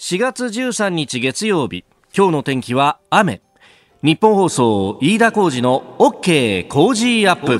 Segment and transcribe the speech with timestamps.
[0.00, 1.84] 4月13日月曜日
[2.16, 3.42] 今日の天気は雨。
[4.02, 7.58] 日本放送飯田浩二の OK 工事アップ。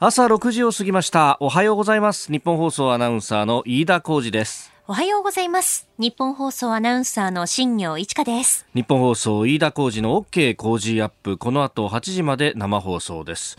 [0.00, 1.36] 朝6時を過ぎました。
[1.38, 2.32] おはようございます。
[2.32, 4.72] 日本放送アナウンサーの飯田浩二です。
[4.88, 5.88] おはようございます。
[5.98, 8.66] 日本放送アナウンサーの新業一華です。
[8.74, 11.38] 日本放送飯田浩二の OK 工事アップ。
[11.38, 13.56] この後8時まで生放送です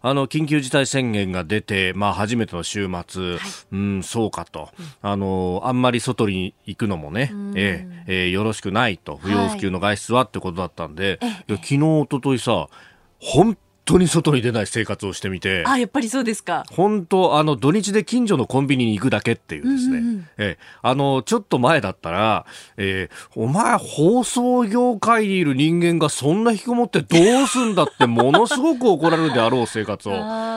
[0.00, 3.40] あの緊急事態宣言が出て、まあ、初めての週末、はい、
[3.72, 9.16] うんそうかと、うん、あのあんまり外に行くのもね、えええー、よろしくないと。
[9.16, 12.68] 不要不急の外出はってことだったんで、はい、昨日一昨日さ
[13.20, 13.58] 本
[13.88, 16.64] 当に外に出ない生活をしてみてあやっぱりそうですか。
[16.70, 30.12] 本当あの土日で近所のコンビニに行くだけっていうですね、うんうん、えあのちょっと前だったら、えー、お前放送業界にいる人間がそんな引きこもってどうすんだって ものすごく怒られるであろう生活を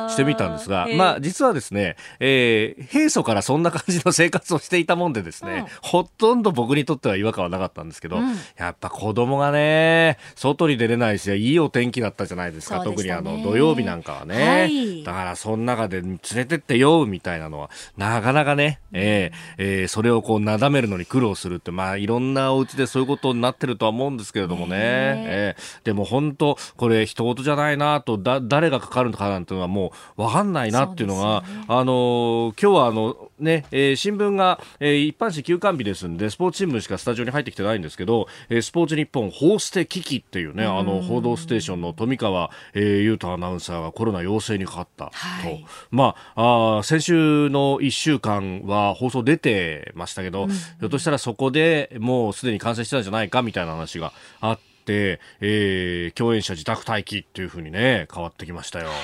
[0.09, 25.55] してみたんですがまあ実はですね、えー、平素からそんな感じの生活をしていたもんでですね、うん、ほとんど僕にとっては違和感はなかったんですけど、うん、やっぱ子供がね外に出れないしいいお天気だったじゃないですか、ね、特にああの土曜日なんかはね、はい、だからその中で連れてってよみたいなのはなかなかね、えーえー、それをこうなだめるのに苦労するってまあいろんなお家でそういうことになってるとは思うんですけれどもね、え。
[25.57, 58.87] ー、でも本当これ一言じゃないなとだ誰がかかるのかなんていうのはもう分かんないなっていうのが、ね、あの今日はあのね、えー、新聞が、えー、一般紙休刊日ですんでスポーツ新聞しかスタジオに入ってきてないんですけど、えー、スポーツ日本ホーステ危機っていうねあの報道ステーションの富川、えー、優太アナウンサーがコロナ陽性にかかったと、はい、まああ先週の1週間は放送出てましたけど、うん、ひょっとしたらそこでもうすでに感染してたんじゃないかみたいな話があって、えー、共演者自宅待機っていうふうにね変わってきましたよ。
[58.87, 58.95] はい、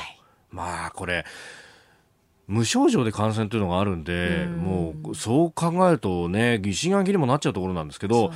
[0.51, 1.25] まあこれ
[2.47, 8.35] 無症状で感染というのがあるんで、うん、もうそう考えるとね疑心暗鬼にもなっちゃうところなんですけど、ね、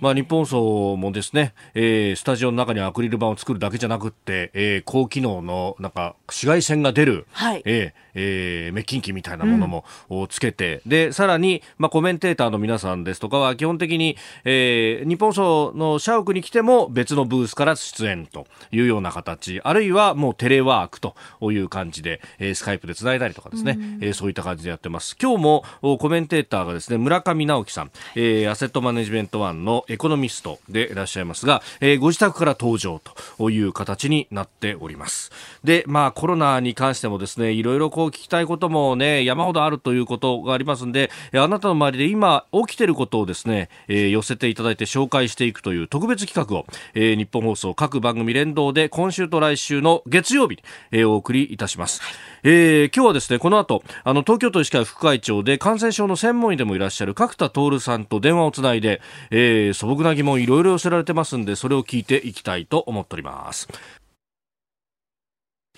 [0.00, 9.84] まあ、日本層もですね、えー、スタジオの中にアクリル板を作るだけじゃなくって、えー、高機能のなんか紫外線が出る、はい、えーえー、滅菌機みたいなものも、
[10.28, 21.14] つけて、うん、でさらに、まあ、コメンテーターの皆さんですとかは基本的に、えー、日本層の社屋に来ても別のブースから出演というような形あるいはもうテレワークと
[21.52, 25.16] いう感じで、えー、スカイプでつないだりとかですね、うん、えー、そういった感じでやってます。
[25.20, 25.64] 今日も
[25.98, 33.00] コメンテーターがですね村上直樹さん、えー、アセットマネジメントワンのエコノミストでいらっしゃいますが、えー、ご自宅から登場
[33.38, 35.30] という形になっております。
[35.64, 52.00] でまあコロナに関してもですねいろいろこう聞きたいこともね山ほどあるということがありますんであなたの周りで今起きていることをですね、えー、寄せていただいて紹介していくという特別企画を、えー、日本放送各番組連動で今週と来週の月曜日に、えー、お送りいたします、
[52.42, 63.68] えー、今日はですねこの後あの東京都医師会副会長で感染症の専門医でもいらっしゃる角田徹さんと電話をつないで、えー、素朴な疑問いろいろ寄せられてますんでそれを聞いていきたいと思っております。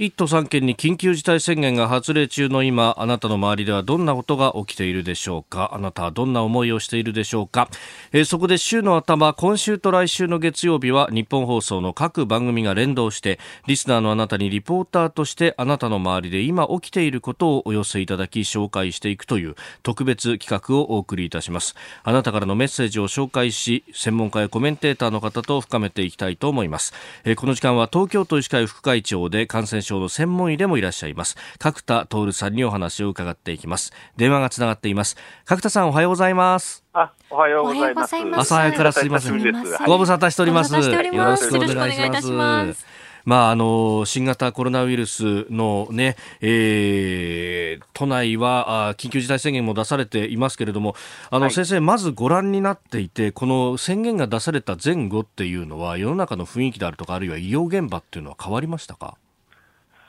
[0.00, 5.72] 1都3県に緊急事態宣言が発令中の今あなたの周りではどんなことが起きているでしょうか？
[5.75, 7.69] あなたはどんな思いをしているでしょうか、
[8.10, 21.75] えー、そこで週の頭今週と来週の月曜日は日本放送の各番組が連動してリスナーのあなたにリポーターとしてあなたの周りで今起きていることをお寄せいただき紹介していくという特別企画をお送りいたします。
[22.05, 26.94] あなたからのメッセージを紹介し専門家やコメンテーターの方と深めていきたいと思います、
[27.25, 31.37] えー、この時間は東京都医師会副会長で感染症症の専門医でもいらっしゃいます。
[31.59, 33.93] 角田徹さんにお話を伺っていきます。
[34.17, 35.17] 電話がつながっています。
[35.45, 36.84] 角田さんおはようございます。
[36.93, 38.17] あ、おはようございます。
[38.17, 39.39] 朝早くからすみません。
[39.87, 40.73] ご無沙汰しております。
[40.73, 42.87] よろしくお願いします。
[43.27, 50.97] まあ、あの新型コロナウイルスのね、えー、都内はあ緊急事態宣言も出されていますけれども
[51.28, 59.19] あの、はい、先生まずご覧になっていてこの宣言が出された前後っていうのは世の中の雰囲気であるとかあるいは医療現場っていうのは変わりましたか？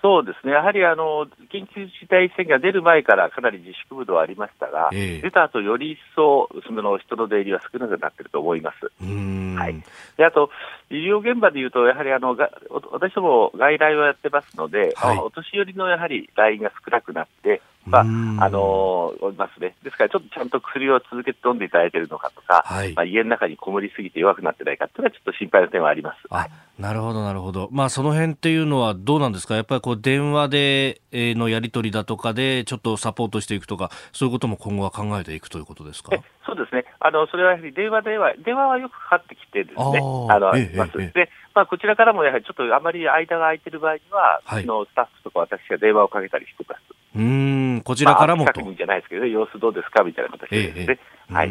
[0.01, 8.91] そうですね、やはりあの緊急事態宣言が出る前からかなり自粛ムードはありましたが、えー、出た後より一層その人の出入りは少なくなっていると思います。
[9.05, 9.83] はい、
[10.17, 10.49] であと、
[10.89, 12.49] 医療現場でいうと、やはりあのが
[12.91, 19.75] 私ども外来をやってますので、はい、お年寄りのやはり来院が少なくなって、まあ、あのー、ますね。
[19.83, 26.17] ですから、ちょっとちゃんと薬を続けて飲んでいただいているのかとか、はい、まあ、家の中にこもりすぎて弱くなってないかというのは、ちょっと心配な点はあります。
[26.29, 26.47] あ
[26.77, 27.69] なるほど、なるほど。
[27.71, 29.55] まあ、その辺っていうのはどうなんですか？
[29.55, 36.11] やっぱりこう、電話で、えのやり取りだとかで、ちょっとサポートしていくとか、そういうことも今後は考えていくということですか？
[36.45, 36.85] そうですね。
[36.99, 39.99] あの、それはやはり電話では、電話はよくかかってきてですね、
[40.29, 40.97] あの、ええます。
[40.97, 46.81] で、まあ、こちらからもやはりちょっとあまり間が空いてる場合には、はい、のスタッフとか私が電話をかけたりしてます。
[47.13, 50.73] うんこちらからも確認じゃないですけど、様子どうですかみたいな形でね。
[50.77, 50.99] え
[51.29, 51.49] え、はい。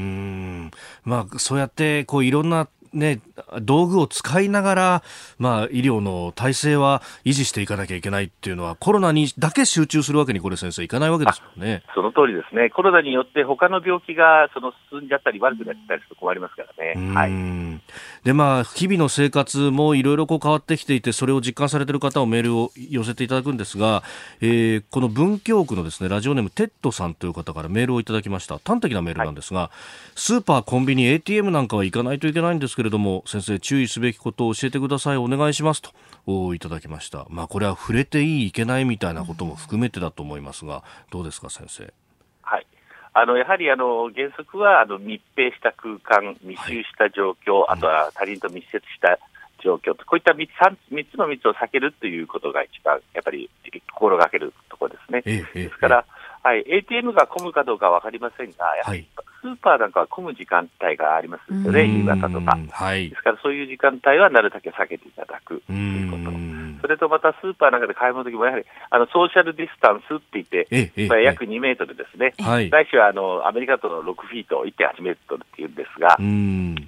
[1.05, 3.21] まあ、そうやって、こう、いろんなね、
[3.63, 5.03] 道具を使いながら、
[5.39, 11.83] まあ、医療の体制は維持していかなきゃいけないっていうのは、コロナにだけ集中するわけに、これ、先生、いかないわけですもんね。
[11.95, 17.15] その通りですね、コロナによって他の病気がその進んじゃったり、悪くなったりすると困りますからね。
[17.15, 24.03] はい、で、まあ、日々の生活もいろいろ変わってきていて、それを実感されている方をメールを寄せていただくんですが、
[24.41, 29.71] えー、この文京区のですねラジオネーム、テッドさんという方からメールをいただきました、端的なメールなんですが、はい、
[30.15, 37.27] スーパー、コンビニ、ATM なんかは行かないといけないんですけれども、先生、注意すべきことを教えてください、お願いしますといただきました。
[37.29, 41.93] まあ、これは触れていい、いけないみたいなことも含めてだと思いますが、どうですか、先生？
[42.41, 42.67] はい。
[43.13, 49.19] あのやはりあの原則はあの密閉した空間、密集した状況、はい、あとは他人と密接した
[49.63, 53.51] 状況と、こういった 3, 3つの密を避けるということが一番やっぱり
[53.93, 55.23] 心がけるところですね。
[55.27, 56.07] ええ、ですから、
[56.43, 59.07] はい、ATM が混むかどうか分かりませんが、やはり
[59.41, 63.09] スーパーなんかは混む時間帯がありますよね、夕方とか、はい。
[63.09, 65.63] ですからそういう時間帯はなるだけ避けていただく。
[65.67, 66.31] ということ。
[66.81, 76.17] それとまたスーパーなんかで買い物の時も、やはりあのソーシャルディスタンスって言って、まあ、約2メートルですね、はい、来週はあのアメリカとの6フィート、1.8メートルっていうんですが、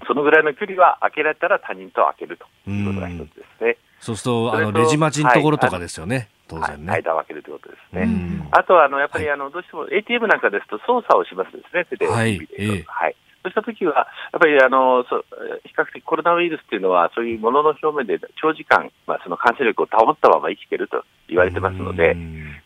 [0.06, 3.76] そのぐらいの距離は開けられたら他人と開けるということが一つですね。
[4.00, 6.28] そうすると、あのレジ待ちのところとかですよね。
[6.60, 6.92] はい当然ね。
[6.92, 8.08] 間を空けるということですね。
[8.50, 12.06] あとは、あの、やっぱり、あの、どうしても ATM なんかですと操作をしますですね、手で。
[12.06, 12.38] はい。
[12.86, 13.16] はい。
[13.42, 15.24] そうしたときは、やっぱりあのそ
[15.66, 22.14] 比較的コロナウイルスっていうのは、そういうものの表面で長時間、まあ、その感染力を保ったまま生きていると言われてますので、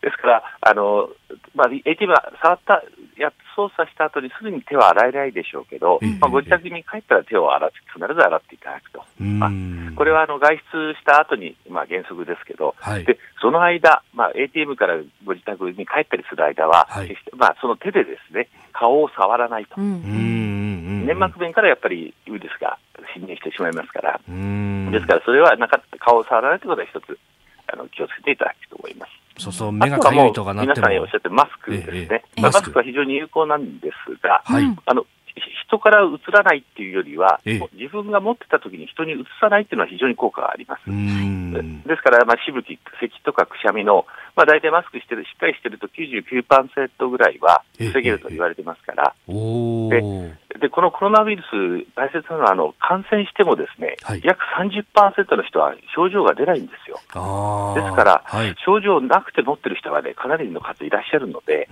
[0.02, 1.08] ですから、あの
[1.54, 2.82] まあ、ATM は触った
[3.18, 9.50] や操作した後にすぐに手は洗えないでしょうけど、まあ、ご自宅に帰ったら手を洗って必ず洗っていただくと、まあ、
[9.96, 22.78] これはあの外出した後にまあ原則ですけど、はい、でその間、まあ、ATM からご自宅に帰ったりする間は、はい、まあ、その手でですね顔を触らないと、粘膜面からやっぱりウイルスが
[23.14, 24.20] 侵入してしまいますから、
[24.92, 27.18] ですからそれはなか顔を触らないということは一つ
[27.72, 29.12] あの気をつけていただくと思います。
[29.38, 32.06] そうそう、目がかゆいとかなって皆さんおっしゃってマスクですね。
[32.10, 35.04] ええ、マスクは非常に有効なんですが、はい、あの
[35.66, 40.84] 人からうつらないっていうよりは、ええ、自分が持ってた時に人にうつさないっていうのは非常に効果があります。
[40.86, 44.06] ですから、まあ、しぶき、咳とかくしゃみの、
[44.37, 56.97] まあ、大体マスクしてる、しっかりしてると99%ぐらいは防げると言われてますから、えででこのコロナウイルス、大切なのはあの感染してもですね、はい、約30%の人は症状が出ないんですよ。
[56.97, 61.69] ですから、はい、症状なくて持ってる人が、ね、かなりの数いらっしゃるので、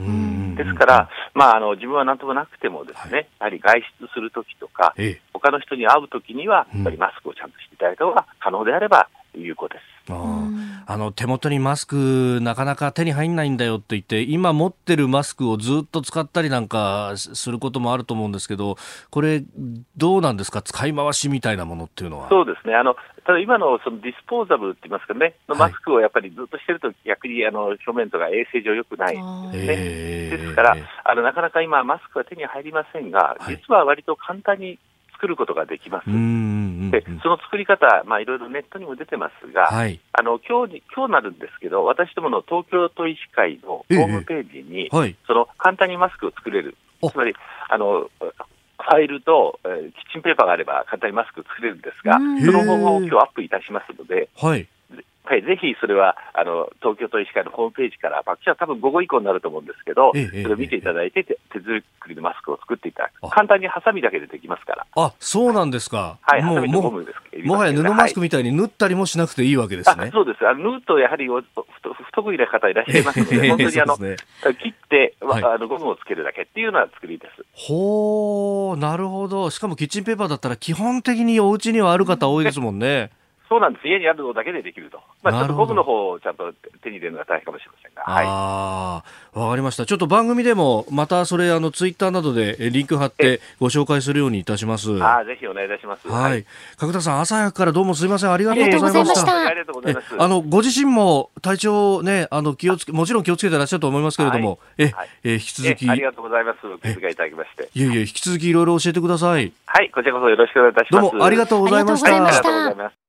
[0.57, 9.94] ですから、まあ、あの自分はなんともなくてもですね、はい、やはり外出するときとか、ええ、他の人に会うときには、やっぱりマスクをちゃんとしていただいた方が可能であれば有効です。
[10.07, 18.77] あの手元にマスクなかなか手に入んないんだよって言って今持ってるマスクをずっと使ったりなんかすることもあると思うんですけど
[19.09, 19.43] これ
[19.97, 20.61] どうなんですか？
[20.61, 22.29] 使い回しみたいなものっていうのは。
[22.29, 22.75] そうですね。
[22.75, 22.97] あの
[23.27, 29.17] ただ今のそのディスポーザブルって言いますかね、のマスクをやっぱりずっとしてると逆にあの表面とか衛生上良くない。
[29.51, 30.37] ですね。
[30.37, 34.79] ですから、あのなかなか今マスクは手に入りませんが、実は割と簡単に
[35.25, 36.07] 作ることができます。
[36.07, 36.13] で、
[37.23, 47.35] その作り方、まあ、いろいろネットにも出てますが、はい、あの今日に今日なるんですけど、私どもの東京都医師会のホームページに、えはい、その簡単にマスクを作れる、つまり
[47.71, 54.69] あのファイルと、えー、キッチンペーパーがあれば簡単にマスク作れるんですが、その方法を今日アップいたしますので、はい、
[55.25, 64.87] はい、ぜひそれはあの東京都医師会のホームページから、まあ、は多分午後以降になると思うんですけど、ええ、それを見ていただいて、手作りのマスクを作っていただく、簡単にハサミだけでできますから。
[64.97, 66.91] あそうなんですか、はい、もうも
[67.43, 70.11] もはや布マスクみたいに縫ったりもしなくていいわけですね。
[70.13, 70.47] そうです。
[70.47, 71.43] あの縫うとやはり不
[72.13, 74.17] 得意な方いらっしゃいますので、本当にあの、ね、
[74.63, 77.45] 切って、はい、あのゴムをつけるだけっていうような作りです。
[77.53, 83.11] ほー、なるほど、しかもキッチンペーパーだったら、基本的にお家にはある方多いですもんね。
[83.55, 89.05] そうなんです、家にあるのだけでできると、まあ、ちょっと僕の方をちゃんと手に入れるのが大変かもしれませんが、はい、あ
[89.39, 94.91] わかりました、ちょっと番組でも、またそれ、あのツイッターなどでリンク貼ってご紹介するようにいたします。
[95.01, 96.09] あぜひお願いいたします。
[96.09, 96.45] はい、
[96.77, 99.47] 角田さん、朝早くからどうもすみません、ありがとうございました。
[99.47, 100.17] ありがとうございます。
[100.19, 106.67] あのご自身も体調ね、あの気をつけ、もちろん気をつけてらっしゃると思いますけれども、はい、え、はい、え引き続きありがとうございます。
[106.67, 107.69] お気遣いいただきまして。
[107.73, 109.53] いえいえ、引き続きいろいろ教えてください。
[109.67, 111.03] はい、こちらこそよろしくお願いいたします。
[111.03, 112.09] どうもありがとうございました。
[112.09, 113.04] ありがとうございました。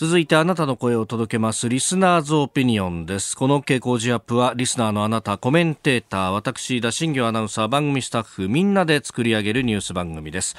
[0.00, 3.36] 続いてあなたの声を届けますリスナーズオピニオンです。
[3.36, 10.56] この傾向ジアップはリスナーのあなた、コメンテーター、私、田新業アナウンサー、番組スタッフ、みんなで作り上げるニュース番組です。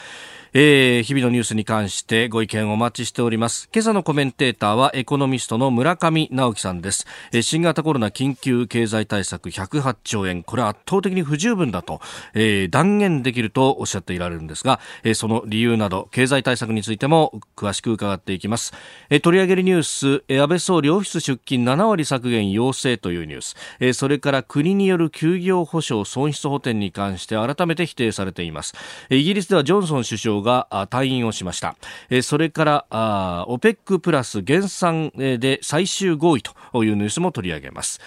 [0.53, 3.70] えー、日々のニュースに関してご意見お待ちしております。
[3.74, 7.08] 今朝のコメンテーターはエコノミストの村上直樹さんです。
[7.31, 12.01] えー、新型コロナ緊急経済対策108兆円、これは圧倒的に不十分だと、
[12.34, 18.74] えー、断言できるとおっしゃっていられるんですが、えー、その理由など経済対策についても詳しく伺っていきます。
[19.10, 28.74] えー、取り上げるニュース、えー、安倍総理オフィス出勤7割削減要請というニュース、えー、それから国による休業保障損失補填に関して改めて否定されています。
[29.10, 31.75] イギリスではジョンソン首相が退院をしました。
[32.24, 38.00] それからあ OPEC プラス減産で最終合意というニュースも取り上げます。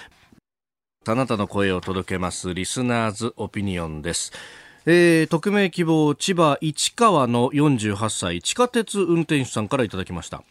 [1.06, 4.32] あなたの声を届けますリスナーズオピニオンです。
[4.86, 10.42] えー、匿名希望千葉市川の48歳地下鉄運転手さんからいただきました。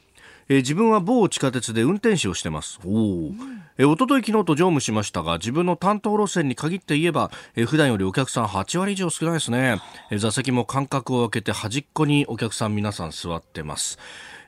[0.50, 3.32] えー、自分は某地下鉄で運転手をしてますおお、
[3.77, 13.98] えー、一昨日昨日と乗務しましたが自分の担当路線に限って言えば、えー、普段よりお客さん8割以上少ないですね、えー、座席も間隔を空けて端っこにお客さん皆さん座ってます。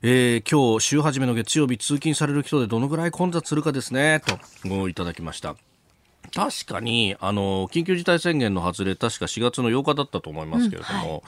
[0.02, 5.56] えー、今日週初めの月曜日通勤される人でどのぐらい混雑するかですねとごいただきました。
[6.34, 11.22] 確かにあの緊急事態宣言の発令確か4月の8日だったと思いますけれども、うんはい。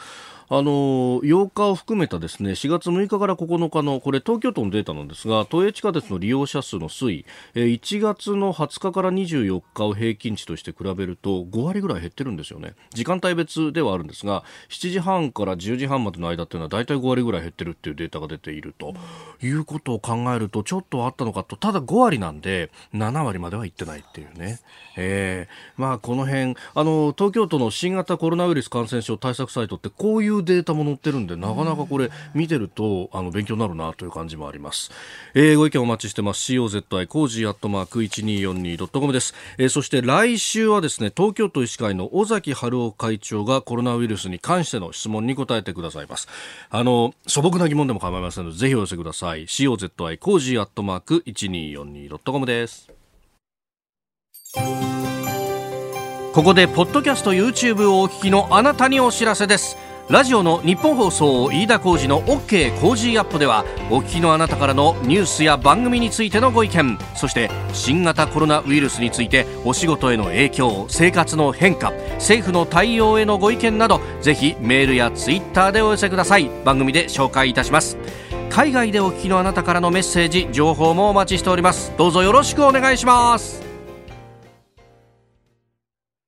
[0.50, 12.76] あの8日を含めたですね4月6日から9日のこれ東京都のデータなんですが都営地下鉄の利用者数の推移1月の20日から24日を平均値として比べると5割ぐらい減ってるんですよね。
[12.92, 18.94] 時間帯別ではあるんですが7時半から10時半までの間っていうのは大体5割ぐらい減ってるっていうデータが出ていると。
[19.42, 24.60] いうことを考えるとちょっとあったのかとただ5割なんで7割まではいってないっていうね、
[24.96, 34.92] えー、まあこの辺あの東京都の新型コロナウイルス感染症対策サイトってこういうデータも載ってるんで、なかなかこれ見てると、あの、勉強になるなという感じもあります。
[35.34, 36.54] えー、ご意見お待ちしてます。
[36.54, 39.34] COZI コージーアットマーク 1242.com です。
[39.58, 46.28] えー、そして来週はですね、東京都医師会の尾崎治夫会長がコロナウイルスに関しての質問に答えてくださいます。
[46.70, 49.46] あの、素朴な疑問でも構いませんので、ぜひお寄せください。
[49.46, 52.90] COZI コージーアットマーク 1242.com です。
[56.34, 59.76] ここでポッドキャスト YouTube をお聞きのあなたにお知らせです
[60.10, 76.50] ラジオのニッポン放送飯田浩司の OK コージーアップではお聞きのあなたからのニュースや番組についてのご意見そして新型コロナウイルスについてお仕事への影響生活の変化政府の対応へのご意見などぜひメールやツイッターでお寄せください。
[76.64, 77.98] 番組で紹介いたします。
[78.50, 81.92] 海外でお聞きのあなたからのメッセージ情報もお待ちしております。
[81.98, 83.67] どうぞよろしくお願いします。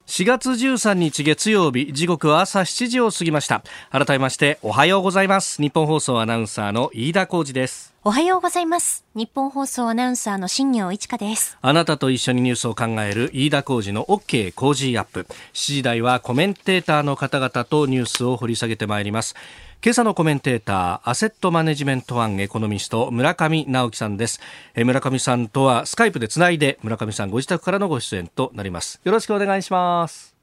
[0.09, 3.61] 4月13日月曜日時刻は朝7時を過ぎました。
[3.91, 5.61] 改めましておはようございます。
[5.61, 7.93] 日本放送アナウンサーの飯田浩二です。
[8.03, 9.05] おはようございます。
[9.13, 11.59] 日本放送アナウンサーの新業一華です。
[11.61, 15.27] あなたと一緒にニュースを考える飯田浩二の OK 工事アップ。
[15.53, 19.35] 7時台はコメンテーターの方々とニュースを掘り下げてまいります
[19.81, 24.41] 今朝のコメンテーターアセットマネジメントワンエコノミスト村上直樹さんです。
[24.75, 29.00] え村上さんとはスカイプでつないで村上さんご自宅からのご出演となります。
[29.05, 30.36] よろしくお願いします。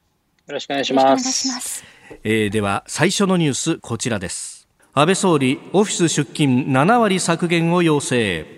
[0.46, 1.84] よろしくお願いします。
[2.24, 4.68] えー、では最初のニュースこちらです。
[4.94, 8.55] 安倍総理オフィス出勤7割削減を要請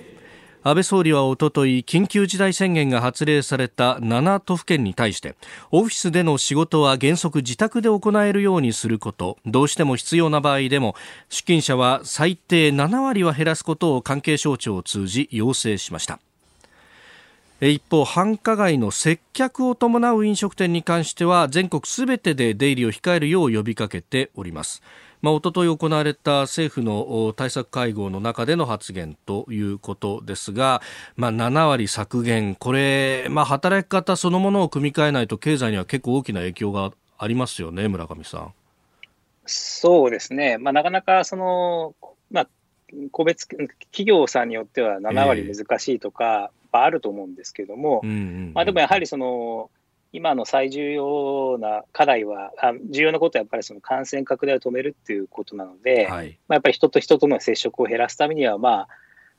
[0.64, 5.36] 安倍総理はおととい緊急事態宣言が発令された7都府県に対して
[5.70, 10.96] オフィスでの仕事は原則自宅で行えるようにすることどうしても必要な場合でも
[11.28, 16.18] 出勤者は最低7割は減らすことを関係省庁を通じ要請しました。
[17.60, 24.80] 一方繁華街の接客を伴う飲食店に関しては全国すべてで出入りを控えるよう呼びかけております。
[25.20, 30.80] まあ、一昨日行われた政府の対策会合の中での発言ということですが、
[31.16, 38.52] まあ、7割削減、これ、まあ、働き方そのものを組み替えないと経済には結構大きな影響がありますよね、村上さん。
[39.46, 41.94] そうですね、まあ、なかなかその、
[42.30, 42.48] まあ、
[43.10, 49.70] 個別企業さんによっては7割難しいとか、えー、あると思うんですけれども、うんうんうん、まあ、でもやはりその
[50.18, 58.88] 今の最重要な課題は、あ重要なことはやっぱりその感染拡大を止めるっていうことなので、はい、まあ、やっぱり人と人との接触を減らすためには、まあ、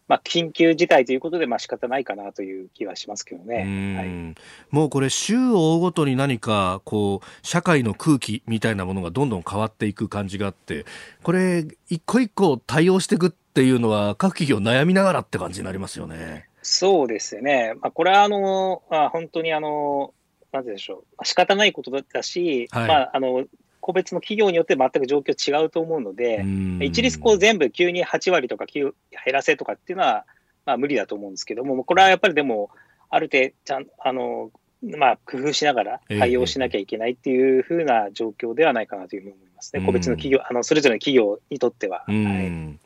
[0.07, 4.35] まあ、緊急事態ということで、まあ仕方ないかなという気はしますけどね、はい、
[4.71, 10.85] もうこれ、週を追うごとに何かこう社会の空気みたいなものがどんどん変わっていく感じがあって、
[11.23, 16.47] これ、一個一個対応していくっていうのは、各企業、悩みながらって感じになりますよね。
[16.61, 20.13] そうですよね、まあ、これはあの、まあ、本当にあの
[20.51, 23.45] なんでしょう、まあ、仕方ないことだったし、はい、まあ、あの
[23.81, 26.43] 個別の企業によって全く状況違うと思うので、
[26.81, 28.93] 一律こう全部急に8割とか減
[29.31, 30.25] らせとかっていうのは、
[30.65, 32.69] まあ、無理だと思うんですけども、これはやっぱりでも、
[33.09, 34.51] ある程度ちゃん、あの、
[34.81, 42.03] まあ、工夫しながら対応しなきゃいけないっていうふうな状況ではないかなというふうに思いますね、個別の企業、あのそれぞれの企業にとっては。
[42.05, 42.79] はい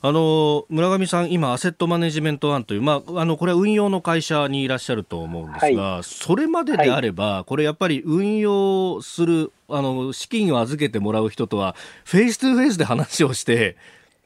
[0.00, 11.74] あの村上さん、今、アセットマネジメント案という、まあ、あのこれは運用の会社にいらっしゃると思うんですが、はい、それまでであれば、はい、これやっぱり運用するあの資金を預けてもらう人とは、
[12.04, 13.76] フェイス2フェイスで話をして、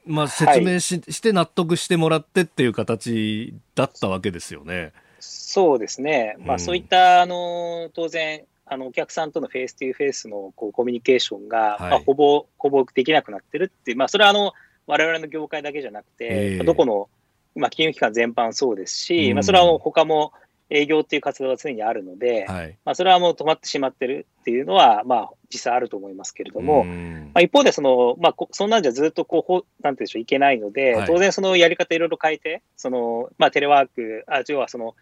[0.07, 4.93] まあ、説明しはい、して納得してもらってっていう形だったわけですよね。
[5.21, 14.53] そうですね、まあ、そういった、あの当然、あのお客さんとのフェイス2フェイスのこうコミュニケーションが、まあ、ほぼほぼできなくなってるっていう、まあ、それはあの
[14.87, 17.09] 我々の業界だけじゃなくて、えー、どこの、
[17.55, 20.33] まあ、金融機関全般そうですし、うん、まあ、それはもう他も
[20.71, 34.95] 営業っていう活動が常にあるので、はい、まあ、それはもう止まってしまってるっていうのは、まあ、実際あると思いますけれども、うん、まあ、一方でその、まあ、そんなんじゃずっとこう、なんていうんでしょう、いけないので、はい、当然そのやり方いろいろ変えて、その、まあ、テレワーク、あ、要はその、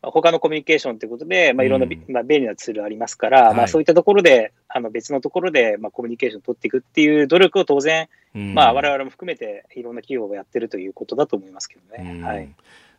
[0.00, 12.12] 他のコミュニケーションということで、まあ、いろんな、うん、まあ、便利なツールありますから、はい、まあ、そういったところで、あの別のところで、まあ、コミュニケーションを取っていくっていう努力を当然、うん、まあ、我々も含めていろんな企業がやってるということだと思いますけどね。
[12.18, 12.48] うん、はい。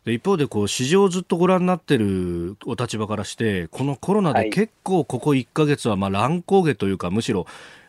[0.04, 7.46] で一方でこう市場をずっとご覧になっているお立場からしてこのコロナで結構ここ1か月はまあ乱高下というかむしろ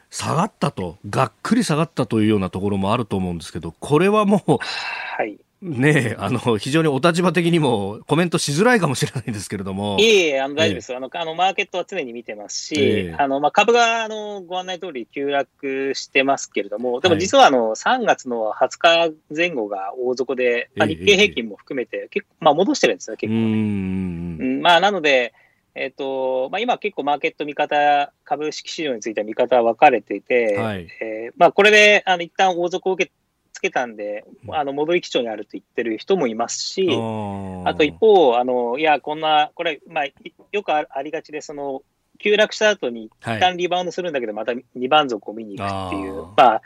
[0.10, 9.98] 下がったとがっくり下がったというようなところもあると思うんですけどこれはもう、はい、ねあの、非常にお立場的にもコメントしづらいかもしれないですけれども。
[10.00, 11.10] いえいえ、あの大丈夫です、えー、あの。
[11.14, 23.46] あの、マーケットは常に見てますし、えー、あの、まあ、株が、あの、ご案内通り急落してますけれども、でも実は、あの、3月の20日前後が大底で、まあ、日経平均も含めて、結構、まあ、戻してるんですよ、結構ね。
[23.46, 25.34] うんまあ、なので、
[25.76, 33.12] えっ、ー、と、まあ、今結構マーケット見方、株式市場については見方は分かれていて、はい、えー、まあ、これで、あの、一旦大底を受け
[33.54, 40.06] つけたんで、あの戻り基調にあると言ってる人もいますし、あと一方、あのいや、こんな、これ、まあ、
[40.52, 41.84] よくありがちで、その
[42.18, 46.62] 急落した後に一旦リバウンドするんだけど、また2番底を見に行くっていう、まあ、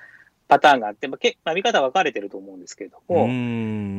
[0.47, 3.27] パターンがあって、まあけまあ、見方分かれてると思うんですけれども、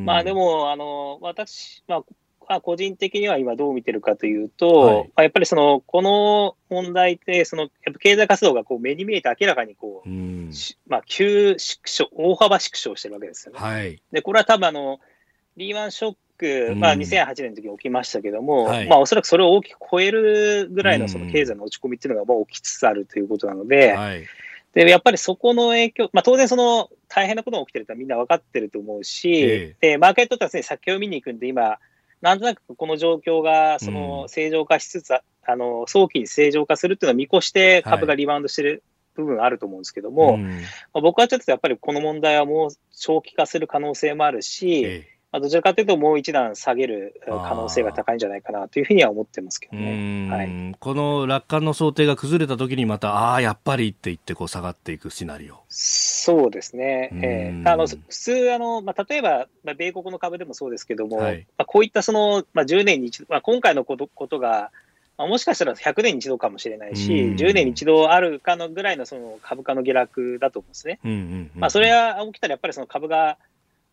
[0.05, 2.05] まあでも、あの私、まあ、ま
[2.47, 10.49] あ、個人的には今どう見てるかというと、はい、まあ、やっぱりその、この問題って、その、やっぱ経済活動がこう目に見えて明らかにこう、う
[10.87, 13.59] まあ、急縮小、大幅縮小してるわけですよね。
[13.59, 14.99] はい、で、これは多分あの、
[15.57, 24.25] リーマンショック、まあ、2008年の時に起きましたけども、はい、まあ、おそらくそれを大きく超えるぐらいのその経済の落ち込みっていうのがもう起きつつあるということなので、はい、
[24.73, 31.79] で、やっぱりそこの影響、まあ、当然その大変なことが起きてるとはみんな分かってると思うし、えー、で、マーケットってね、先を見に行くんで、今、
[32.21, 38.83] なんとなくこの状況がその正常化しつつ、うん、あの早期に正常化するっていうのを見越して株がリバウンドしてる
[39.15, 40.49] 部分あると思うんですけども、はいま
[40.95, 55.57] あ、僕はちょっとやっぱりこの問題はもう長期化する可能性もあるし、ええまあ、どちらかというと、もう一段下げる可能性が高いんじゃないかなというふうには思ってますけどね、はい、この楽観の想定が崩れたときに、また、ああ、やっぱりって言って、こう下がっていくシナリオ。
[55.69, 64.71] そうですね、えー、あの普通あの、まあ、例えば、まあ、米国の株でもそうですけども、はい、まあ、こういったその、まあ、10年に一度、まあ、今回のことことが、
[65.17, 70.99] まあ、もしかしたら100年に一度かもしれないし、10年に一度あるかのぐらいのその株価の下落だと思うんですね。
[71.55, 73.37] まあ、それは起きたらやっぱりその株が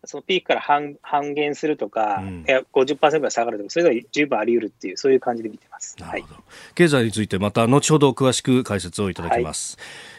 [0.07, 5.95] そのピークから半半減するとか、うん、いや50%ぐらい下がるとか、それが十分あり得るっていう、そういう感じで見てます。
[6.01, 6.23] はい、
[6.75, 9.77] 経済について、また後ほど詳しく解説をいただきます。
[9.77, 10.15] はい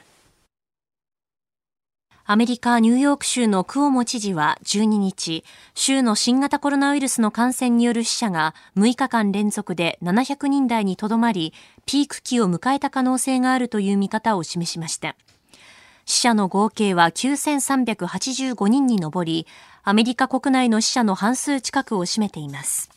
[2.28, 5.44] アメリカ・ニューヨーク州のクオモ知事は12日、
[5.74, 11.54] 州の新型コロナウイルスの感染による死者が6日間連続で700人台にとどまり、
[11.86, 15.14] ピーク期を迎えた可能性があるという見方を示しました。
[16.06, 19.46] 死者の合計は9385人に上り、
[19.82, 22.90] アメリカ国内の死者の半数近くを占めています。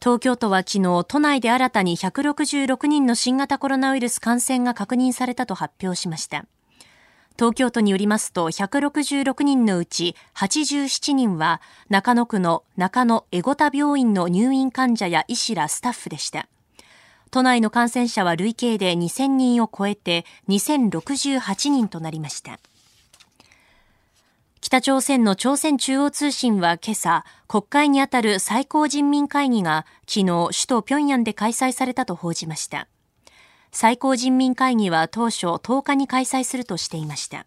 [0.00, 6.46] 東京都は昨日、都内で新たに166人の新型コロナウイルス感染が確認されたと発表しました。
[7.36, 16.48] 東京都によりますと、166人のうち87人は、中野区の中野エゴタ病院の入院患者や医師らスタッフでした。
[17.34, 22.60] 都内の感染者は累計で2000人を超えて2068人となりました。
[24.60, 32.86] 北朝鮮の朝鮮中央通信は今朝、国会にあたる最高人民会議が昨日首都平壌で開催されたと報じました。
[33.72, 37.46] 最高人民会議は当初10日に開催するとしていました。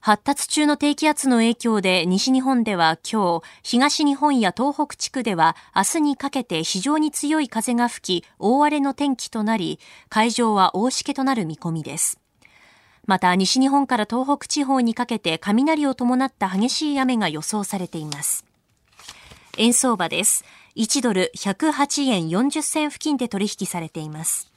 [0.00, 12.18] 発達中の低気圧の影響で西日本では今日、東日本や東北地区では明日にかけて非常に強い風が吹き、大荒れの天気となり、海上は大しけとなる見込みです。
[13.06, 18.46] また西日本から東北地方にかけて雷を伴った激しい雨が予想されています。
[19.58, 20.44] 円相場です。
[20.76, 24.50] 1ドル108円40銭付近で取引されています。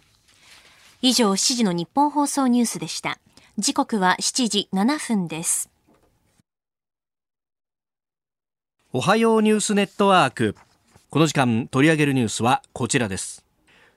[1.02, 3.18] 以上、7時の日本放送ニュースでした。
[3.60, 5.70] 時刻は7時7分です。
[8.92, 10.56] おはようニュースネットワーク。
[11.12, 13.46] この時間取り上げるニュースはこちらです。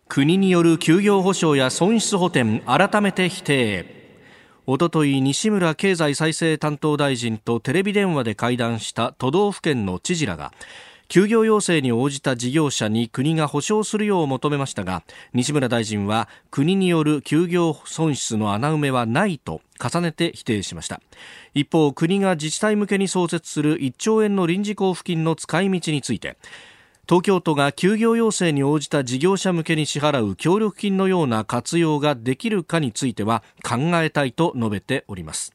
[0.08, 4.20] 国による休業保障や損失補填改めて否定。
[4.66, 10.52] おととい西村経済再生担当大臣とテレビ電話で会談した都道府県の知事らが
[11.08, 21.00] 休業要請に応じた事業者に国が補償するよう求めましたが西村大臣は国による休業損失の穴埋めはないと重ねて否定しました。
[21.54, 26.36] 一方国が自治体向けに創設する1兆円の臨時交付金の使い道について
[27.08, 35.52] 東京都が休業要請に応じた事業者向けに支払う協力金のような活用ができるかについては考えたいと述べております。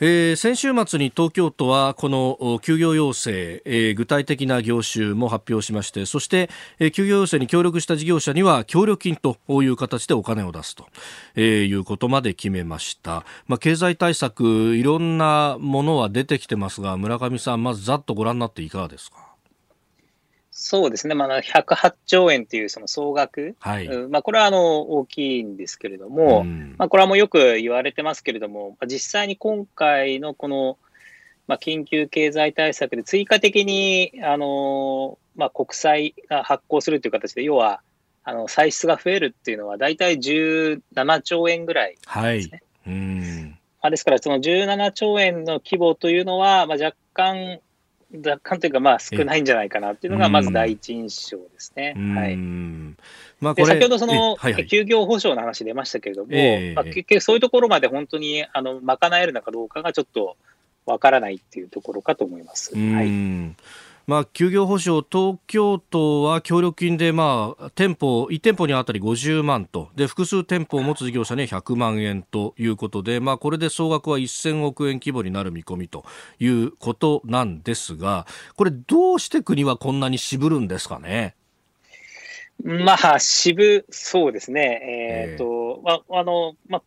[0.00, 3.30] えー、先週末に東京都はこの休業要請、
[3.64, 10.86] えー、具体的な業種も発表しましてそして、えー、休業要請に協力した事業者には協力金という形でお金を出すと、
[11.34, 19.27] えいうことまで決めました、まあ、経済対策いろんなものは出てきてますが村上さんまずざっとご覧になっていかがですか？
[20.60, 30.76] そうですね、まあ、108兆円というその総額、はい、まあ、これはあの大きいんですけれども、うん、まあ、これはもうよく言われてますけれども、実際に今回のこの、
[31.46, 37.80] まあ、緊急経済対策で追加的にあの、まあ、国債が発行するという形で、要は
[38.24, 42.22] あの歳出が増えるっていうのは、大体17兆円ぐらいですね。
[42.24, 42.50] はい、
[42.88, 43.58] うん。
[43.80, 47.60] まあ、ですから、その17兆円の規模というのは、まあ、若干
[48.12, 51.94] 若干というか、まあ、少ないんじゃないかなっていうのが、まず第一印象ですね。
[52.16, 52.36] はい。
[53.40, 60.36] まあ、これ先ほどその、はいはい、休業保障の話出ましたけれども、えー、まあ、結局そういうところまで本当にあの賄えるのかどうかがちょっと
[60.86, 62.74] わからないっていうところかと思います。
[62.74, 63.56] はい
[64.08, 76.06] まあ、休業保障、東京都は協力金で、まあ、店舗、1店舗にあたり50万と、で、複数店舗を持つ事業者に100万円ということで、まあ、これで総額は1000億円規模になる見込みと
[76.40, 81.34] いうことなんですが、これ、どうして国はこんなに渋るんですかね？
[82.64, 85.26] まあ、渋そうですね。
[85.28, 86.82] えっ、ー、と、えー、あ、あの、まあ、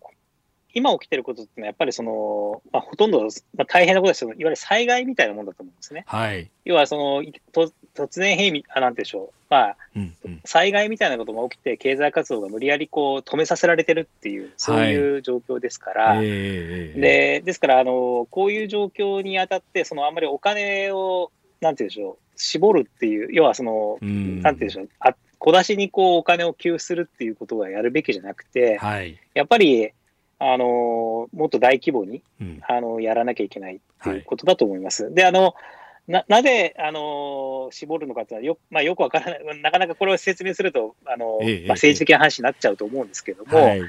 [0.73, 6.03] 今起きてることってのは、やっぱりその、まあ、ほとんど、まあ、大変なことですけど、いわゆる災害みたいなもんだと思うんですね。
[6.07, 6.49] はい。
[6.65, 9.33] 要は、その、と突然変異、あ、なんてでしょう。
[9.49, 29.91] まあ、うんうん、災害みたいなことが起きて、経済活動が無理やりこう止めさせられてるっていう、そういう状況ですから、はい、えー、で、ですから、あの、こういう状況にあたって、その、あんまりお金を、なんていうんでしょう、絞るっていう、要はその、うん、なんていうんでしょう、あ小出しにこうお金を給付するっていうことはやるべきじゃなくて、はい、やっぱり、
[30.43, 35.03] あのもっと大規模に、うん、あのやらなきゃいけないっていうことだと思います。
[35.03, 35.53] はい、であの
[36.07, 43.81] ななぜ、あの絞るのかっていうのはよ,、まあ、よくわからない、なかなかこれを説明すると、あの、ええ、まあ、政治的な話になっちゃうと思うんですけども、はい、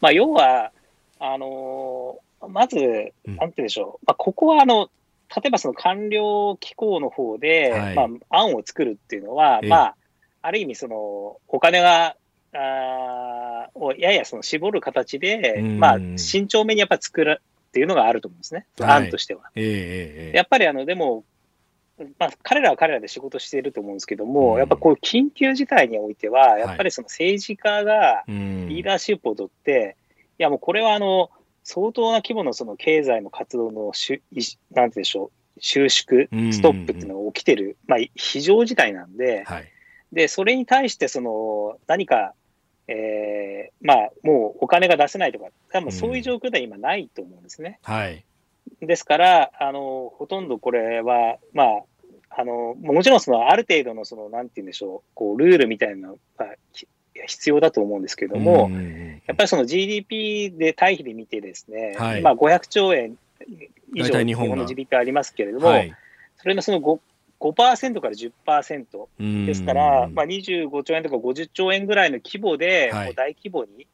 [0.00, 0.70] まあ、要は、
[1.18, 4.90] あのまず、なんて言うんでしょう、まあ、ここはあの、
[5.34, 9.96] 例えばその官僚機構の方で、はい、まあ、案を作るっていうのは、まあ、
[10.42, 12.14] ある意味、その、お金が
[12.52, 13.25] あ
[13.76, 19.50] をややその絞る形で、まあ、慎重めにやっぱ作るっていうのがあると思うんですね、はい、案としては。
[19.54, 21.24] えー、やっぱりあのでも、
[22.18, 29.96] まあ、彼らは彼らで仕事していると思うんですけども、うん、やっぱこういう緊急事態においては、やっぱりその政治家がリーダーシップを取って、
[30.38, 31.30] いやもうこれはあの
[31.64, 34.22] 相当な規模のその経済の活動のし
[34.70, 39.68] なんてでしょう、収縮、ストップっていうのが起きてる、まあ、非常事態なんで、はい、
[40.12, 42.34] でそれに対してその何か
[42.88, 47.80] えー、まあ、もうお金が出せないとか、多分そういう状況では今ないと思うんですね。
[47.86, 48.24] うん、はい。
[48.80, 51.66] ですから、あの、ほとんどこれは、まあ、
[52.30, 56.54] あの、もちろんその、ある程度のその、なんて言うんでしょう、こう、ルールみたいなのが
[57.26, 58.70] 必要だと思うんですけども、
[59.26, 63.16] やっぱりその GDP で対比で見てですね、はい、まあ500兆円
[63.94, 65.94] 以上日本の GDP ありますけれども、はい、
[66.36, 66.80] それのその
[67.40, 73.86] 5%から10%ですから、まあ、25兆円とか50兆円ぐらいの規模で、もう大規模に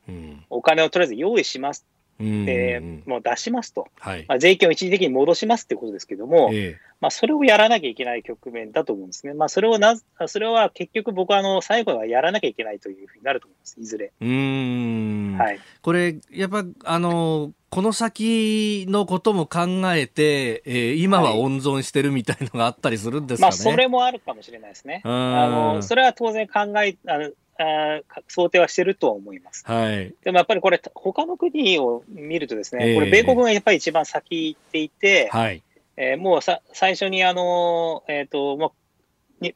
[0.51, 1.87] お金をとりあえず用意します
[2.19, 9.35] で、もう出しますと、はい、まあ、税金を一時的に戻しますっていうことですけども、えー、まあ、それをやらなきゃいけない局面だと思うんですね。
[9.35, 9.97] まあ、それをな
[10.27, 14.13] それは結局僕はあの最後はやらなきゃいけないというふうになると思います、いずれ。
[14.21, 15.37] うん。
[15.39, 19.61] はい、これ、やっぱ、あの、この先のことも考
[19.95, 23.49] えて、えー、今は温存してるみたいのがあったりするんですかね。
[23.49, 25.01] まあ、それもあるかもしれないですね。
[25.05, 29.65] あの、それは当然考え、あのあ想定はしてるとは思います。
[29.67, 30.15] はい。
[30.25, 35.63] でもやっぱりこれ、他の国を見るとですね、これ、米国がやっぱり一番先行っていて、はい。
[35.97, 38.73] えー、もうさ最初にあの、えっ、ー、と、まあ、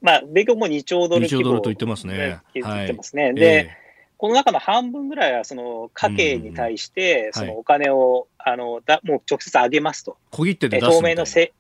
[0.03, 2.41] まあ、米国も2兆ドル規模、2兆ドルと言ってますね。
[2.55, 3.25] 言ってますね。
[3.25, 3.87] はい、で、えー
[4.19, 10.17] この中の半分ぐらいはその家計に対して、そのお金を、あのだもう直接上げますと。
[10.31, 11.53] 小切手で透明のせ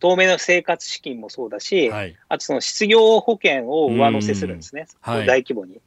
[0.00, 5.80] 透明の生活資金もそうだし、はい、あとその失業保険を上乗せするんですね、はい、大規模に。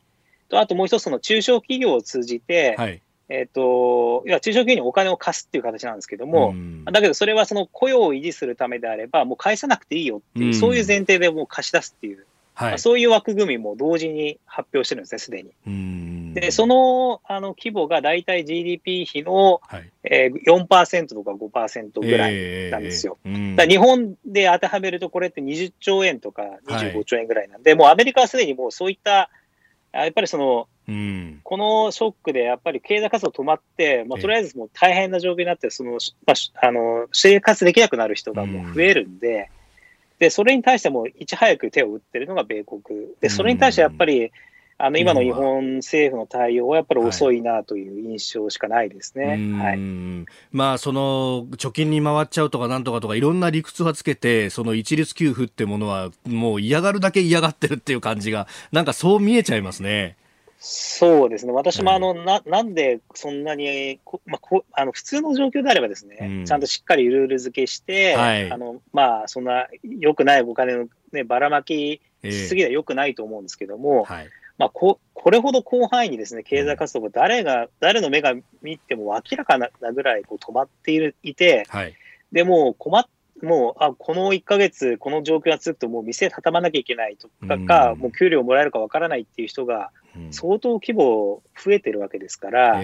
[0.50, 6.54] とあともう一つ、中小企業を通じて、はい、えっ、ー、と、要は中小企業にお金を貸すっていう形なんですけども、
[6.86, 16.34] だけどそれはその雇用を維持するためであれば、もう返さなくていいよっていう、そういう前提でもう貸し出すっていう、はい、そういう枠組みも同時に発表してるんですね、すでに。
[16.34, 19.90] で、そのあの規模が大体 GDP 比の、はい。
[20.04, 23.18] えー、4%とか5%ぐらいなんですよ。
[23.24, 29.30] えー、だ日本で当てはめると、これって20兆円とか25兆円ぐらいなんで、はい、もうアメリカはすでにもうそういった
[29.94, 39.46] やっぱりその、うん、このショックでやっぱり経済活動止まって、まあ、とりあえずもう大変な状況になって、そのまあ、あの生活できなくなる人がもう増えるんで、うん、
[40.22, 42.82] でそれに対してもいち早く手を打ってるのが米国、
[43.22, 44.32] でそれに対してやっぱり、
[44.78, 49.80] あの今の日本政府の対応はやっぱり遅いなという印象しかないですね、はい、
[50.52, 60.18] まあ、その貯金に回っちゃうとかなんとかとかいろんな理屈はつけてその一律給付ってものはもう嫌がるだけ嫌がってるっていう感じがなんかそう見えちゃいますね。
[60.64, 74.30] そうですね、私もあの、ななんでそんなに、まあ、こあの普通の状況であればですね、うん、ちゃんとしっかりルール付けして、はい、あのまあ、そんな良くないお金の、ね、ばらまきしすぎは良くないと思うんですけども、えーはい。
[74.60, 81.96] まあ、ここれほど広範囲にですね経済活動が誰が、誰の目が見ても明らかなぐらいこう止まっているいて、はい、
[82.32, 83.08] でもう困っ
[83.44, 89.92] もうあこの1か月、この状況が続くと、もう店畳まなきゃいけないとか、かもう給料もらえるかわからないっていう人が、
[90.32, 92.84] 相当規模増えてるわけですから、う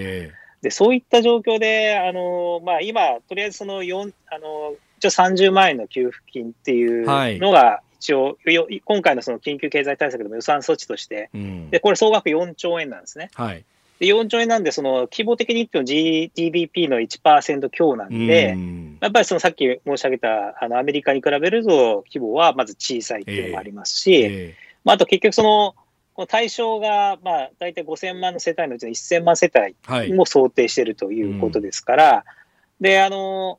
[0.62, 7.06] でそういった状況で、あのまあ、今、とりあえずその4あの一応30万円の給付金っていう
[7.38, 8.38] のが、一応、
[8.84, 13.30] 今回のその緊急経済対策でも予算措置として、うん、でこれ、総額4兆円なんですね。
[13.34, 13.64] はい
[13.98, 24.48] で4兆円なんで、その規模的に言っても GDP の1%強なんで、うん、やっぱりそのさっき申し上げたあのアメリカに比べると規模はまず小さいっていうのもありますし、えーえ。
[24.50, 25.74] ー、まあ、あと結局その、
[26.14, 29.50] この対象がまあ大体5000万の世帯のうちの1000万世
[29.90, 33.58] 帯も想定しているということですから、はいうん、で、あの、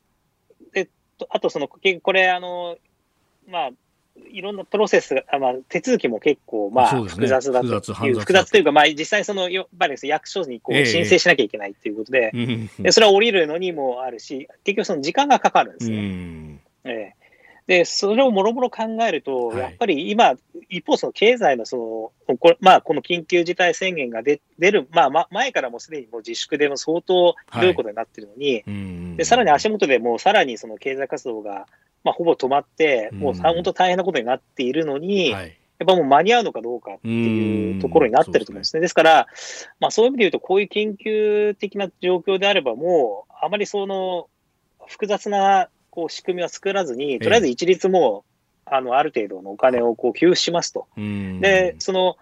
[0.74, 0.90] で
[1.30, 2.78] あとその、これ、あの、
[3.48, 3.70] まあ、
[4.32, 7.68] いろんなプロセスが、まあ、手続きも結構、まあ、複雑だと
[8.06, 16.60] いう、複雑というか、まあ、実際その、やっぱり役所にこう申請しなきゃいけないということで、えー、でそれは降りるのにもあるし、結局その時間がかかるんですね。
[16.86, 17.19] えー
[17.70, 20.34] で、それをもろもろ考えると、やっぱり今、
[20.70, 31.68] 一方、その経済のその、こまあ、この緊急事態宣言が出出る、まあ、ま、前からもすでにもう自粛でも相当ひどいことになってるのに、はい、でさらに足元でもうさらにその経済活動が
[32.04, 38.82] まあ、ほぼ止まって、もう本当大変なことになっているのに、はい、やっぱもう間に合うのかどうかっていうところになってると思うんですね。
[38.82, 39.28] ですから、
[39.80, 44.28] まあ、そういう意味で言うと、こういう緊急的な状況であれば、もう、あまりその
[44.88, 48.30] 複雑なこう仕組みは作らずに、とりあえず一律もう、
[48.72, 50.88] あのある程度のお金をこう給付しますと。
[51.42, 52.18] で、その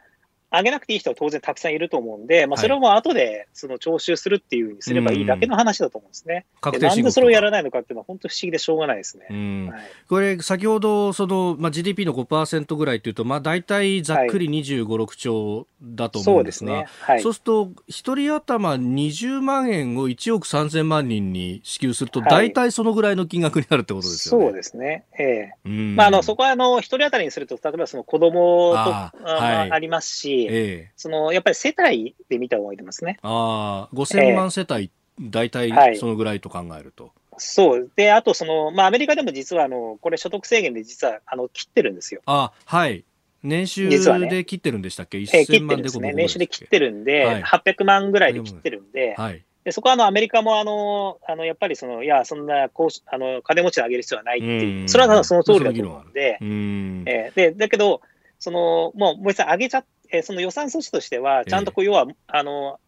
[0.52, 6.46] 上げなくていい人は当然たくさんいると思うんで、まあ、それをもう後でその徴収するっていうふうにすればいいだけの話だと思うんですね。
[6.64, 9.70] うん、なんでそれをやらないのかっていうのは、本当不思議でしょうがないですね。
[9.70, 16.86] はい、これ、先ほどその、まあ、GDP の5%ぐらいというと、まあ、大体ざっくり25、はい、6兆だと思うんですが、そう、ね。
[17.02, 24.46] はい、そうすると、1人頭20万円を1億3000万人に支給すると、大体そのぐらいの金額になるってことですよね。
[24.46, 25.04] そうですね。
[25.20, 25.54] ええ。
[25.66, 30.50] ー、まあ、あのそこはあの1人当たりにすると、例えばその子供とあ,、あありますし、え
[30.88, 33.18] え、そのやっぱり世帯で見た方がいいと思いますね。
[33.22, 37.06] ああ、5000万世帯、えー、大体そのぐらいと考えると。
[37.06, 37.92] はいそう。
[37.96, 42.22] で、あとその、まあ、アメリカでも実は、あの、これ所得制限で実は、あの、切ってるんですよ。
[42.26, 43.06] あはい。
[43.44, 57.04] 年収で切ってるんでしたっけ、ね、?1000 万でね、年収で切ってるんで、はい、800万ぐらいで切ってるんで、はい、でそこはあのアメリカもあのあのやっぱりその、いや、そんなこうあの金持ちで上げる必要はないっていう、それはその通りだと思うんで、うん。
[57.06, 58.02] えー、でだけど、
[58.40, 62.80] そのもう、もう一回上げちゃっえー、その予算措置としては、ちゃんとこう、要は、あの、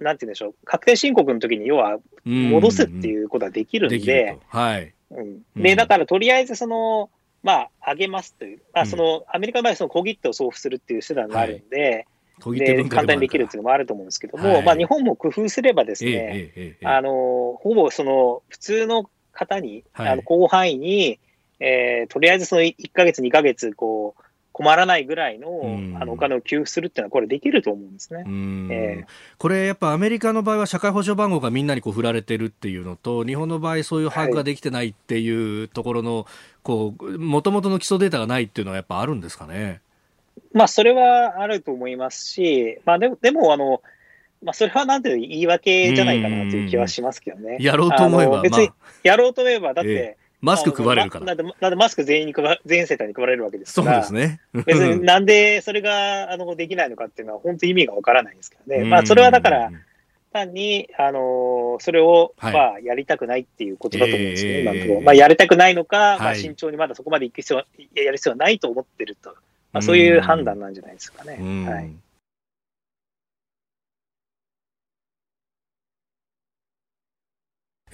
[0.00, 4.94] なんて言うんでしょう、確定申告の時に要は戻すっていうことはできるんで、はい。
[5.10, 7.10] うん、で、だからとりあえずその、
[7.42, 12.06] まあ、上げますという、まあ、その、アメリカの場合、その小切手を送付するっていう手段があるんで、
[12.50, 21.20] で簡単にできるっていうのもあると思うんですけども、はい、まあ、日本も工夫すればですね、あのほぼその普通の方に、はい、あの広範囲に、
[21.60, 28.24] えー、とりあえずその1か月、2か月こう、困らないぐらいの,、あのお金を給付するっていうのは、これ、できると思うんですね、
[28.70, 29.06] えー、
[29.38, 36.26] これ、やっぱアメリカの場合は社会保障番号がみんなにこう振られてるっていうのと、日本の場合、そういう把握ができてないっていうところの、
[36.64, 39.80] もともとの基礎データがないっていうのは、やっぱあるんですかね？
[40.52, 43.82] まあ、それはあると思いますし、まあ、でも、でもあの
[44.44, 47.58] まあ、それはなんていう言い訳じゃないかなという気はしますけどね。
[47.60, 48.42] やろうと思えば。
[48.42, 48.70] 別に、
[49.04, 51.26] やろうと思えば、だって、マスク配れるから。
[51.26, 54.02] だって、だってマスク全員に配、全世帯に配れるわけですから。
[54.02, 54.40] そうですね。
[54.66, 58.84] 別になんでそれが、あの、できないのかっていうのは、本当意味がわからないですけどね。
[58.84, 59.70] まあ、それはだから、
[60.32, 65.00] 単に、あのそれを、まあ、やりたくないっていうことだと思うんですけど、今のところ。
[65.02, 69.34] まあ、やりたくないのか、まあ、慎重にまだそこまで行く必要は、やる必要はないと思ってると。
[69.72, 71.38] まあ、そういう判断なんじゃないですかね。
[71.66, 71.92] はい。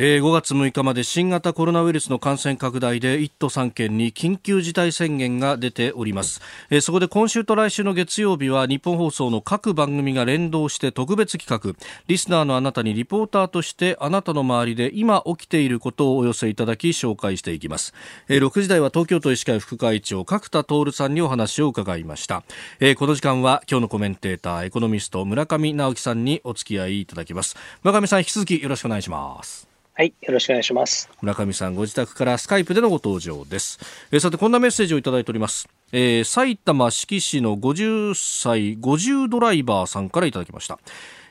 [0.01, 11.75] え、5月6日まで新型コロナウイルスの感染拡大で1都3県に緊急事態宣言が出ております、え、そこで今週と来週の月曜日は日本放送の各番組が連動して特別企画。
[12.07, 17.93] リスナーのあなたにリポーターとしてあなたの周りで今起きていることをお寄せいただき紹介していきます、
[18.29, 22.45] え、6時台は東京都医師会副会長角田徹さんにお話を伺いました、
[22.79, 27.57] え、この時間は今日のコメンテーターエコノミスト村上直樹さんにお付き合いいただきます。
[27.83, 29.68] 村上さん引き続きよろしくお願いします。
[29.99, 31.11] はい、よろしくお願いします。
[31.21, 33.81] 村上さん、ご自宅からスカイプでのご登場です。
[34.13, 35.69] えー、さて、こんなメッセージをいただいております。
[35.91, 40.79] えー、埼玉志木市の50歳50ドライバーさんからいただきました。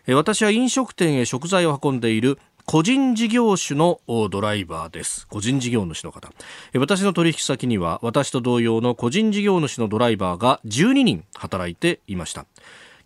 [0.06, 5.28] えー、私は飲食店へ食材を運んでいる個人事業主のドライバーです。
[5.28, 6.30] 個人事業主の方。
[6.76, 12.46] 私の取引先には私と同様の個人事業主のドライバーが12人働いていました。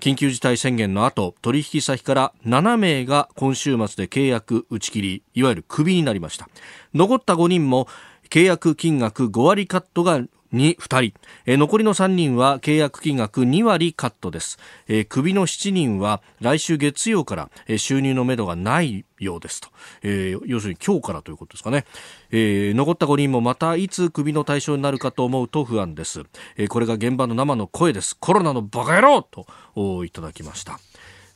[0.02, 6.50] 緊急事態宣言の後取引先から7名が今週末で契約打ち切りいわゆるクビになりました。
[6.96, 7.88] 残った5人も
[8.32, 10.20] 契約金額5割カットが
[10.52, 19.70] に2人、えー、残りの3人は契約金額2割カットです、えー、クビの7人は来週月曜から、えー、収入のめどがないようですと、
[20.02, 21.86] えー、要するに今日からということですかね、
[22.32, 26.24] えー、残った5人もまたいつクビの対象になるかと思うと不安です、
[26.58, 28.16] えー、これが現場の生の声です。
[28.18, 30.80] コロナのバカ野郎といただきました。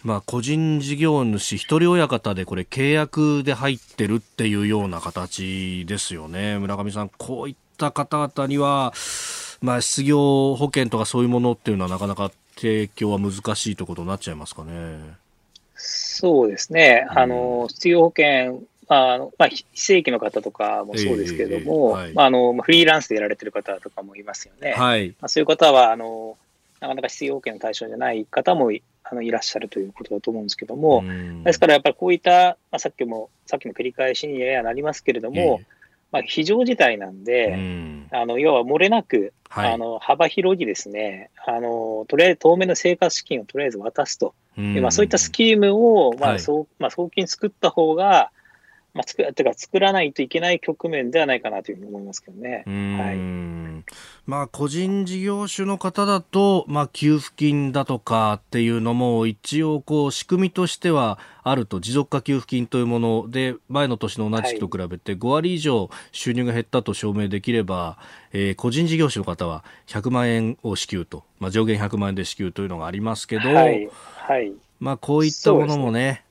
[0.03, 6.59] まあ、個人事業主一人親方でこれ契約で入ってるっていうような形ですよね。
[6.59, 8.93] 村上さんこういっった方々には、
[9.61, 15.15] まあ、失業保険とかそういうものっていうのはなかなか提供は難しいということになっちゃいますかね。
[15.75, 17.05] そうですね。
[17.09, 24.73] あの、失業保険、あのまあ、非正規の方とかもそうですけれども、フリーランスでやられてる方とかもいますよね。
[24.73, 26.37] はい、まあ、そういう方はあの、
[26.79, 28.71] なかなか失業保険の対象じゃない方も
[29.03, 31.03] あのいらっしゃるということだと思うんですけども、
[31.43, 35.74] ですからやっぱりこういった、まあ、さっきも、さっきの繰り返しにややなりますけれども、えー
[36.15, 41.29] まあ、非常事態なんで、うん、あの要は漏れなく、はい、あの幅広にですね。
[41.45, 48.31] あの、とりあえず当面の生活資金をとりあえず渡すと、うん、まあ、そういったスキームを、まあそうまあ、早期に作った方が、
[48.95, 52.63] まあ、つくてか作らないといけない局面ではないかなというふうに思いますけどね。
[52.65, 53.85] はい。
[54.25, 61.81] まあ、個人事業主の方だと、まあ、給付金だとかっていうのも一応こう仕組みとしてはあると。
[61.81, 67.97] 持続化給付金というもので前の年の同じ時と比べて5割以上収入が減ったと証明できれば、は
[68.33, 76.24] い、えー、個人事業主の方は100万円を支給と、まあ、上限100万円で支給というのがありますけど、はい、はい、まあ、こういったものもね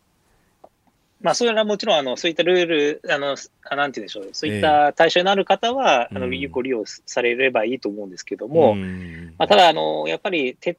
[1.25, 3.35] まあ、それはもちろん、あの、そういったルール、あの、
[3.71, 10.77] あなんて言うんでしょう、そういった対象になる方は、えー、あの、有効利用されればいいと思うんですけども、まあ、ただ、あの、やっぱり、て、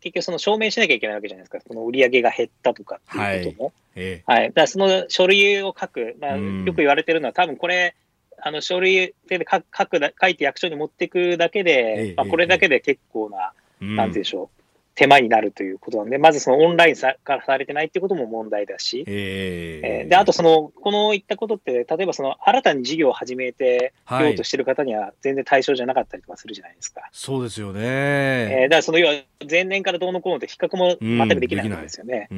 [0.00, 1.58] 結局その証明しなきゃいけないわけじゃないですか。
[1.68, 3.64] この売り上げが減ったとかっていうことも。
[3.66, 3.74] はい。
[3.96, 7.94] えー、はい、だからその書類を書く、まあ、よく言われてるのは、多分これ、
[8.38, 14.61] あの、書類で書く、書いて役所に持っていくだけで、えー、まあ、これだけで結構な、なんて言うんでしょう。
[14.94, 27.02] 手間になるということなんで、まずそのオンラインさからされてないっていうことも問題だし、えー、えー、で、あとその、このいったことって、例えばその新たに事業を始めてようとしてる方には全然対象じゃなかったりとかするじゃないですか。
[27.12, 27.80] そうですよね。
[27.82, 29.14] えー、だからその要は
[29.48, 32.28] 前年からどうのこうのって比較も全くできないわけですよね。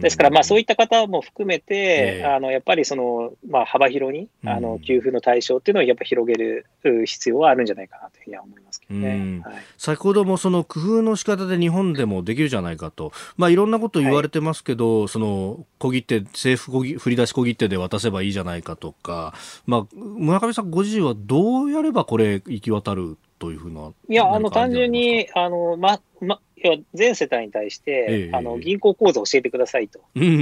[0.00, 6.66] ですからまあそういった方も含めて、えー、あの、やっぱりその、まあ幅広に、あの、給付の対象っていうのをやっぱ広げる
[7.04, 8.67] 必要はあるんじゃないかなというふうには思います。
[8.90, 19.34] ね、はい、先ほどもその工夫の仕方で日本でもできるじゃないかと、まあ、いろんなこと言われてますけど、はい、その小切手政府振り出し小切手で渡せばいいじゃないかとか、
[19.66, 23.92] まあ、村上さんご自身はどうやればこれ行き渡るというふうな。
[24.08, 30.00] いや、あの、単純に、あの、ま、ま、要は全世帯に対して、ええ、あの銀行口座を教えてくださいと。
[30.16, 30.34] うんうんう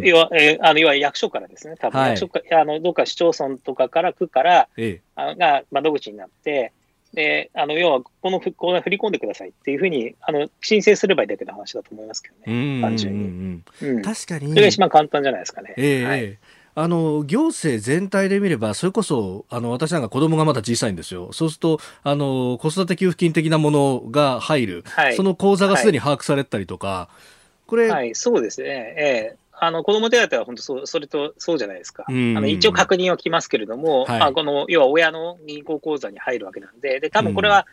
[0.00, 6.72] 要は、えー、あの要は役所からですね、多分、役所か、あのどっか市町村とかから区から、ええ、あが窓口になって、
[7.14, 14.02] で、あの要はこのこの振り込んでくださいっていうふうにあの申請すればいいだけの話だと思いますけどね、単純に、うん。
[14.02, 14.50] 確かに。
[14.50, 15.74] それが一番簡単じゃないですかね。
[15.76, 16.38] ええはい。
[16.76, 37.66] あの行政全体で見れば、それこそあの私なんか子供がまだ小さいんですよ、そうするとあの子育て給付金的なものが入る、はい、その口座がすでに把握されたりとか、はい、これ、はい、そうですね、ええ、あの子ども手当は本当そ、それとそうじゃないですか、あの一応確認はきますけれども、はい、まあ、この要は親の銀行口座に入るわけなんで、で多分これは、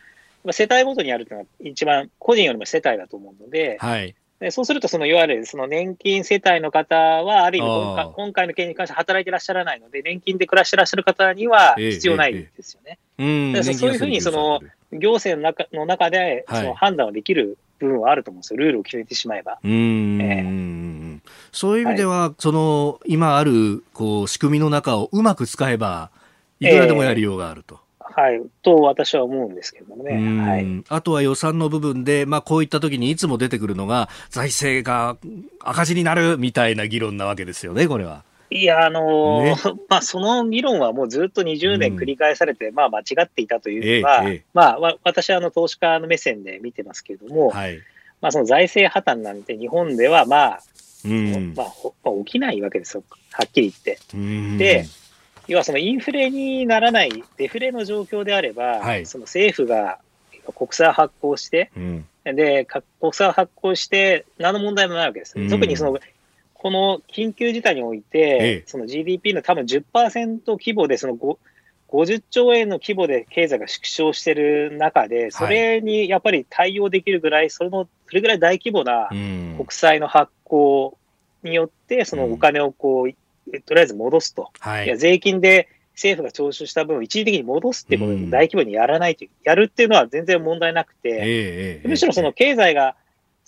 [0.52, 12.98] 世帯ごとにあるというのは、一番個人よりも世帯だと思うので、はい、でそうすると、そのいわゆるその年金世帯の方は、ある意味今回、今回の件に関して働いてらっしゃらないので、年金で暮らしてらっしゃる方には必要ないんですよね。
[13.18, 14.60] えええ、そういうふうにその
[14.92, 19.58] 行政の中の中でその判断をできる部分はあると思うんですよ、ルールを決めてしまえば。
[19.64, 20.87] うん、えー、
[21.58, 26.12] そういう意味では、はい、その今あるこう仕組みの中をうまく使えば、
[26.60, 27.80] いくらでもやりようがあると。
[27.98, 30.40] はい、と私は思うんですけどもね。
[30.40, 35.16] はい、あとは予算の部分で、まあ、こういった時にいつも出てくるのが、財政が
[35.58, 38.22] 赤字になるみたいな議論なわけですよね、これは。
[38.50, 39.56] いや、あのーね、
[39.90, 47.78] まあ、その議論はもうずっと20年繰り返されて、うん、まあ、間違っていたというのは、ええ、まあ、私はあの投資家の目線で見てますけれども、はい、
[48.20, 50.60] まあ、その財政破綻なんて日本では、まあ、
[51.04, 51.70] うん、まあ、
[52.24, 53.98] 起きないわけですよ、はっきり言って。
[54.14, 54.86] うん、で、
[55.46, 59.98] 要はそのインフレにならないデフレの状況であれば、はい、その政府が
[60.54, 62.66] 国債を発行して、うん、で
[63.00, 65.38] 国債を発行して、何の問題もないわけです。
[65.38, 65.98] うん、特にその
[66.54, 71.16] この緊急事態において、ええ、その GDP の多分10%規模で、その
[71.88, 80.98] 50兆円の規模で経済が縮小している中で、それにやっぱり対応できるぐらい、そのそれぐらい大規模な国債の発行
[81.42, 92.94] によって、そのお金をこう、とりあえず戻すと、はい、いや税金で政府が徴収した分を一時的に戻すっていうことを大規模にやらないという、うん、やるっていうのは全然問題なくて、えー、むしろその経済が、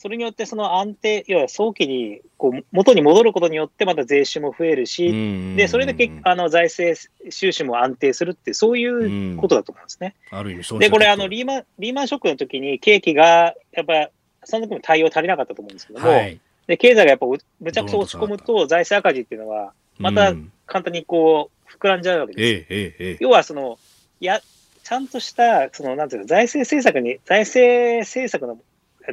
[0.01, 5.12] それによってその安定、要は早期にこう元に戻ることによって、また税収も増えるし、
[5.57, 6.98] でそれでけあの財政
[7.28, 10.14] 収支も安定するって、そういうことだと思うんですね。
[10.30, 14.09] ある意味そうで、これあのリーマン、リーマンショックの時に景気がやっぱ
[14.44, 20.34] その時も対応足りなかったと思うんですけども、はい、で経済がやっぱむちゃくちゃ落ち込むと、財政赤字っていうのは、また
[20.66, 22.66] 簡単にこう、膨らんじゃうわけです。
[22.70, 23.78] ええ、要は、その、
[24.18, 24.40] や、
[24.82, 28.59] ちゃんとした、その、なんていうの、財政政策に、財政政策の、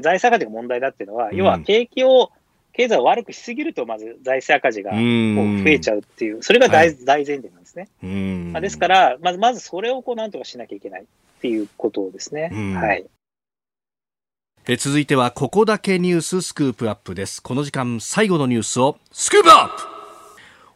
[0.01, 2.31] 財政赤字が問題だっていうのは、うん、要は景気を、
[2.73, 7.89] 経済を悪くしすぎると、まず財政赤字が増えちゃうっていう、それが大,、大前提なんですね。
[8.51, 11.05] まあ、ですから、まず、まずそれをこう、なんとかしなきゃいけないっ
[11.41, 12.49] ていうことですね。
[12.75, 13.05] はい。
[14.69, 17.41] え続いては、ここだけニューススクープアップです。
[17.41, 19.97] この時間、最後のニュースを、スクープアップ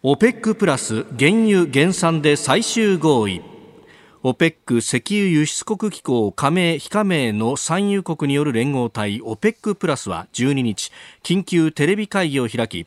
[0.03, 3.51] OPEC プラス原油減産で最終合意
[4.24, 10.91] OPEC 石油輸出国機構加盟非加盟の産油国による連合体 OPEC プラスは12日
[11.24, 12.86] 緊急テレビ会議を開き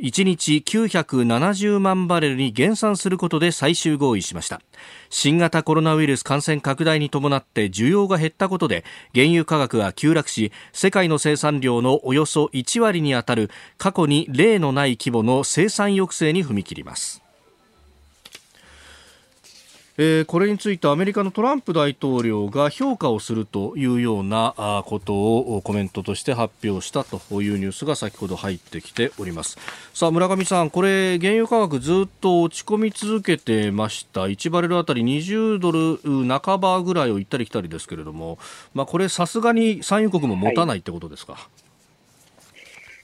[0.00, 4.62] 1日970万バレルに減産することで最終合意しました。
[5.10, 17.22] 新型コロナウイルス感染拡大に伴って需要が減ったことで原油価格が急落し世界の生産量のおよそ1割にあたる過去に例のない規模の生産抑制に踏み切ります。
[19.98, 24.54] えー、これについてアメリカのトランプ大統領が評価をするというような
[24.86, 29.58] ことをコメントとして発表したというニュースが先ほど入ってきております。
[29.92, 34.22] さあ村上さんこれ原油価格ずっと落ち込み続けてました。
[34.22, 35.98] 1バレルあたり20ドル
[36.40, 38.38] 半ばぐらいを行ったり来たりですけれども、
[38.74, 41.59] まあ、これさすがに産油国も持たないってことですか、はい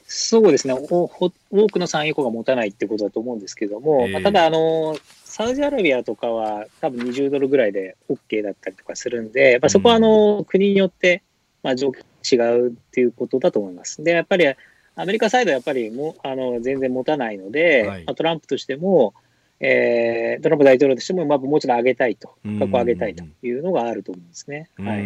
[0.07, 0.75] そうですね。
[0.75, 11.23] 多くの産油国が持たないってことだと思うんですけども、えー、まあ、ただあの、サウジアラビアとかは多分20ドルぐらいで OK だったりとかするんで、そこはあの、国によって、
[11.63, 14.03] まあ、状況違うっていうことだと思います。
[14.03, 19.13] で、やっぱりアメリカサイドはやっぱりもあの全然持たないので、はい、まあ、トランプとしても、
[19.61, 24.71] えー、トランプ大統領としても、まあ、もうちょっと上げたいと、価格を上げたいというのがあると思うんですね。
[24.79, 25.03] はい。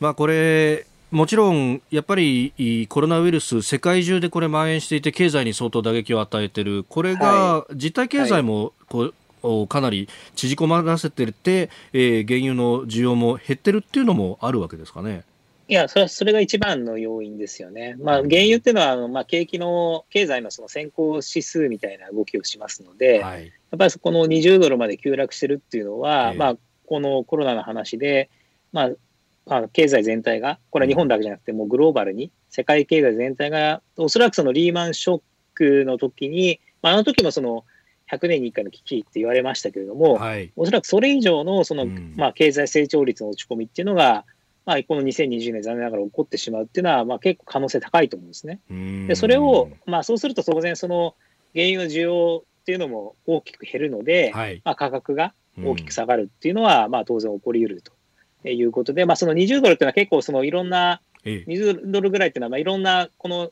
[0.00, 15.24] まあ、これもちろん、やっぱりコロナウイルス、世界中でこれ蔓延していて、経済に相当打撃を与えている、これが実体経済もこう、かなり縮こまらせてて、えー、原油の需要も減ってるっていうのもあるわけですかね。
[15.66, 17.96] いや、それはそれが一番の要因ですよね。
[18.00, 26.56] まあ、原油っていうのは、あのまあ、景気の、経済のその先行指数みたいな動きをしますので、はい、やっぱりそこの20ドルまで急落してるっていうのは、えー、まあ、
[26.86, 28.30] このコロナの話で、
[28.72, 28.90] まあ、
[29.46, 35.22] あの経済全体が、これは日本だけじゃなくて、もうグローバルに、世界経済全体が、おそらくそのリーマンショッ
[35.54, 37.64] クの時に、まあ、あの時もその
[38.10, 44.24] 100年に1回の危機って言われましたけれども、はい、おそらくそれ以上のその、うん、まあ、経済成長率の落ち込みっていうのが、
[44.66, 48.60] まあ、この2020年、残念ながら起こってしまうっていうのは、まあ、結構可能性高いと思うんですね。
[49.06, 51.14] でそれを、まあ、そうすると当然、その
[51.54, 57.92] 原油の需要っていうのも大きく減るので、はい、まあ、価格が大きく下がるっていうのは、まあ、当然起こり得ると
[58.44, 63.50] いうことで、まあ、その20ドルっていうのは結構そのいろんな、20ドルぐらいっていうのは、まあ、いろんなこの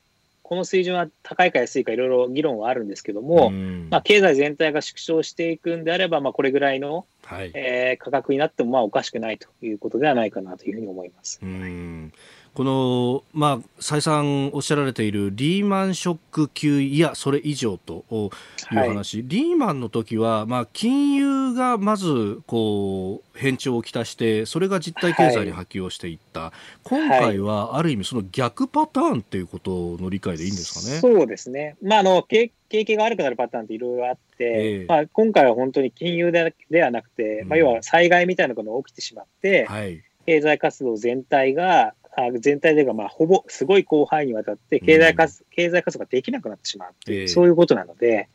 [0.49, 3.51] この水準は高いか安いかいろいろ議論はあるんですけども、
[3.91, 11.39] まあ、経済全体が縮小していくんであれば、まあ、これぐらいの、はい、えー、価格になってもまあおかしくないということではないかなというふうに思います。
[11.43, 12.15] うん
[12.59, 26.53] この、まあ、再三おっしゃられているリーマンショック級いやそれ以上という話、はい、リーマンの時は、まあ、金融がまずこう変調をきたしてそれが実体経済に波及をしていった、はい、
[26.83, 30.99] 今回はある意味その逆パターンということの理解でいいんですかね？
[30.99, 41.95] そうですね、まあ、あの景気が悪くなるパターンっていろいろあって、えー、まあ、今回は本当に金融でではなくて、まあ、要は災害みたいなことが起きてしまって、はい、経済活動全体が
[42.41, 48.29] 全体でがまあほぼすごい広範囲にわたって経済活、うん、経済活動ができなくなってしまうっていう、えー、そういうことなので、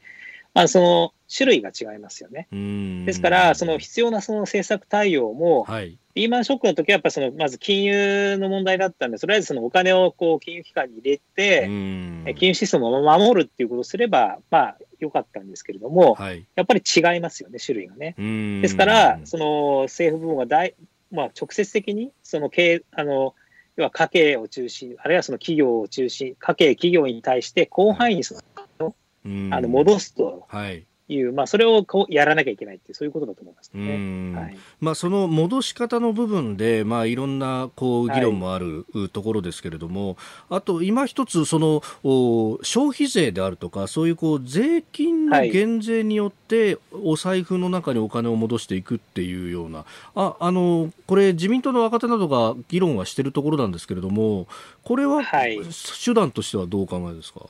[0.54, 2.48] まあ、その種類が違いますよね。
[3.06, 11.66] ですから、その必要なその政策対応も、はい、リーマンショックの時はやっぱそのまず金融の問題だったんで、とりあえずそのお金をこう金融機関に入れて、
[12.36, 18.16] 金融システムを守るっていうことをすれば、まあ良かったんですけれども、はい、やっぱり違いますよね、種類がね。
[18.62, 20.76] ですから、その政府部門が大、
[21.12, 23.34] まあ、直接的にその経あの
[23.76, 28.36] 要は家計を中心、あるいはその企業を中心、家計、企業に対して広範囲にそ
[28.80, 28.96] の、
[29.52, 30.46] あの戻すと。
[30.48, 34.58] はいいう、まあ、それをこうやらなきゃいけないっていう、そういうことだと思いますね、はい。
[34.80, 40.18] まあ、その戻し方の部分で、まあ、いろんなこう議論もあるところですけれども、はい、
[40.60, 49.86] あと今一つそのお、消費税であるとか、そういうこう税金の減税によって、お財布の中にお金を戻していくっていうような、
[50.16, 54.48] ああのこれ、自民党の若手などが議論はしているところなんですけれども、
[54.84, 57.42] これは手段としてはどうお考えですか？
[57.42, 57.48] ま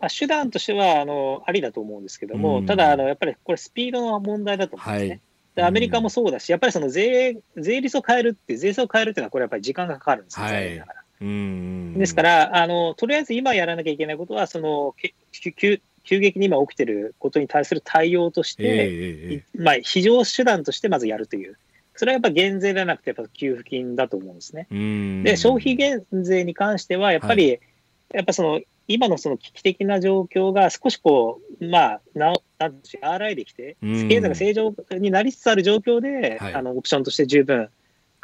[0.00, 5.08] あ、手段としてはあのありだと思うんですけども、うん、ただあの、やっぱりこれ、スピードの問題だと思うんですね。
[5.10, 5.20] はい。
[5.56, 10.84] でアメリカもそうだし、やっぱりその税税率を変えるって、税制を変えるっていうのは、これやっぱり時間がかかるんですよ、はい、
[11.22, 11.98] うん。
[11.98, 14.94] ですからあの、とりあえず今やらなきゃいけないことは、その
[15.32, 21.58] 急急激に今起きてることに対する対応として、えー、まあ、非常手段としてまずやるという。
[21.96, 24.68] それはやっぱ減税ではなくて、やっぱ給付金だと思うんですね。
[25.24, 27.60] で、消費減税に関しては、やっぱり、はい、
[28.14, 37.68] やっぱその今のその危機的な状況が少しこう、まあ、ななんて和らいできて、経済が正常になりつつある状況で、はい、あのオプションとして十分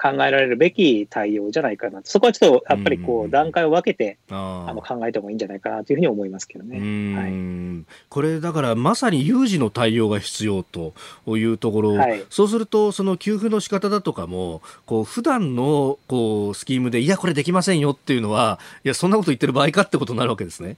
[0.01, 2.01] 考えられるべき対応じゃないかな。
[2.05, 10.93] そこはちょっとやっぱりこう段階を分けて、あの考えた方がいいんじゃないかなというふうに思いますけどね、はい、これだからまさに有事の対応が必要と
[11.27, 20.77] いうところ、はい、そうするとその給付の仕方だとかもこう普段のこうスキームでいやこれできませんよっていうのはいやそんなこと言ってる場合かってことになるわけですね。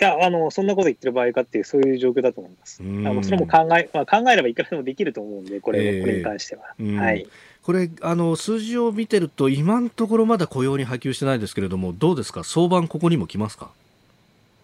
[0.00, 2.80] いや、あの、そんなこと言ってる場合かっていう、そういう状況だと思います。
[2.80, 6.76] あのそれも考え、まあ、考えればいくらでもできると思うんで、これ、えー、これに関しては。
[6.78, 7.26] はい。
[7.68, 12.42] これあの数字を見てると今のところまだ雇用に波及してないですけれどもどうですか？
[12.42, 13.68] 相場ここにも来ますか？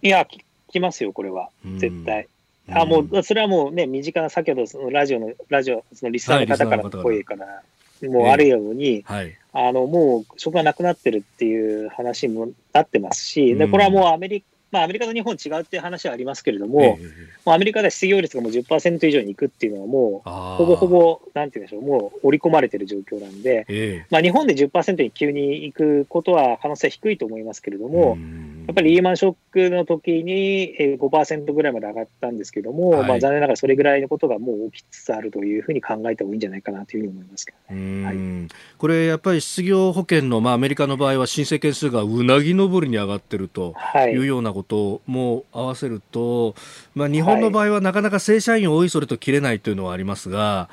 [0.01, 0.27] いや
[0.69, 1.51] 来ますよこれは。
[1.77, 2.29] 絶対。
[2.71, 7.63] あもうそれはもうね身近な先ほどそのラジオのラジオそのリスナーの方からの声から、
[8.09, 16.99] もうあるように、はい、あのもう職がなくなってるっていう話もなってますし、でこれはもうアメリカまあ、アメリカと日本違うっていう話はありますけれども、え
[17.47, 28.19] うアメリカでは失業率がもう10%以上にいくっていうのはもう、ほぼほぼ、なんていうんでしょう、もう織り込まれてる状況なんで、えー、まあ、日本で10%に急に行くことは可能性低いと思いますけれども、
[28.67, 38.05] やっぱりリーマンショックの時に5%ぐらいまで上がったんですけども、はい、まあ、残念ながらそれぐらいのことがもう起きつつあるというふうに考えた方がいいんじゃないかなというふうに思いますけどね。
[38.05, 38.49] はい、
[38.79, 43.75] これやっぱり失業保険の、まあ、アメリカの場合は申請件数がうなぎ登りに上がってると
[44.13, 46.55] いうようなことも合わせると、
[46.95, 50.69] まあ、日本の場合はなかなか正社員をおいそれと切れないというのはありますが、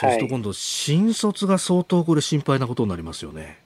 [0.00, 3.65] そうすると今度、新卒が相当これ心配なことになりますよね。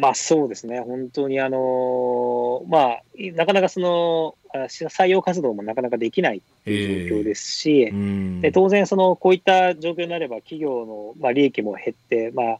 [0.00, 3.02] まあそうですね、本当にあのまあ、
[3.34, 12.58] なかなかその採用活動もなかなかできないという状況ですし、えー、で当然その、こういった状況になれば、企業の、まあ、利益も減って、まあ、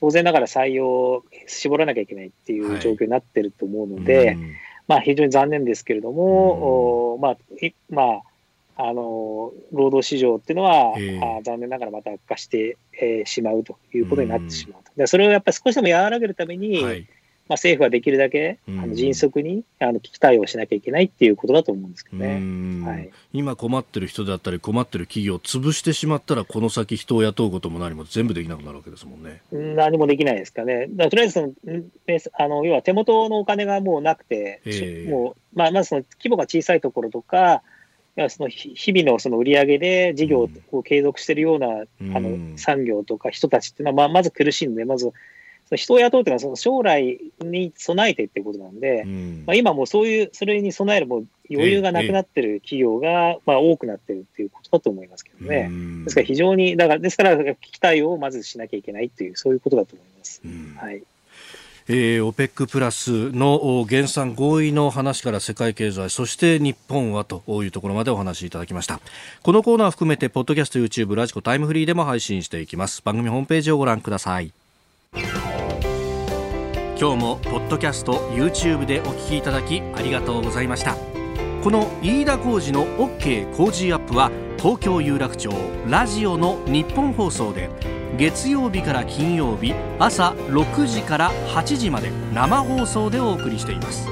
[0.00, 4.38] 当然ながら採用を絞らなきゃいけないっていう状況になってると思うので、はい、
[4.88, 7.36] まあ、非常に残念ですけれども、まあ
[7.88, 8.22] まあ、
[8.76, 14.92] あの労働市場っていうのは、えー、あ残念ながらまた悪化して、えー、しまうということになってしまうと。
[14.96, 17.06] でそれをやっぱり少しでも和らげるために、はい。
[17.48, 29.42] まあ、政府はできるだけあの迅速にあの危機対応しなきゃいけないっていうことだと思うんですけどね、はい、今困ってる人だったり困ってる企業を潰してしまったらこの先人を雇うことも何も全部できなくなるわけですもんね。
[29.52, 30.86] 何もできないですかね。
[30.90, 31.52] だとりあえずその
[32.36, 37.62] あの要は手元のお金がもうなくて、えー、もうまあ、まずその規模が小さいところとか
[38.28, 45.12] その日々のその売り上げで事業を継続しているような、あの産業とか人たちっていうのは、まあ、まず苦しいので、まず
[45.66, 55.68] その人を雇うというのはその将来に備えてっていうことなんで、うん、まあ、今もうそういう、それに備えるもう余裕がなくなってる企業が、まあ、多くなってるっていうことだと思いますけどね。
[56.04, 60.40] ですから非常に、だから、ですから危機対応をまずしなきゃいけないっていう、そういうことだと思います。
[60.76, 61.02] はい。
[61.88, 69.00] えー、OPEC プラスの減産合意の話から世界経済そして日本はというところまでお話しいただきました。
[69.42, 73.02] このコーナー含めてポッドキャスト YouTube ラジコタイムフリーでも配信していきます。
[73.04, 74.52] 番組ホームページをご覧ください。
[76.98, 80.96] 今日もポッドキャスト YouTube でお聞きいただきありがとうございました。
[81.62, 85.50] この飯田浩司の OK 工事アップは東京有楽町
[85.88, 87.68] ラジオの日本放送で
[88.16, 94.08] 月曜日から金曜日朝6時から8時まで生放送でお送りしています。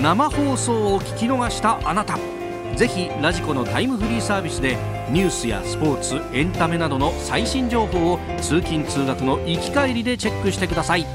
[0.00, 2.18] 生放送を聞き逃したあなた
[2.76, 4.78] ぜひラジコのタイムフリーサービスで
[5.10, 11.06] ニュースやスポーツエンタメなどの最新情報を通勤通学の行き帰りでチェックしてください。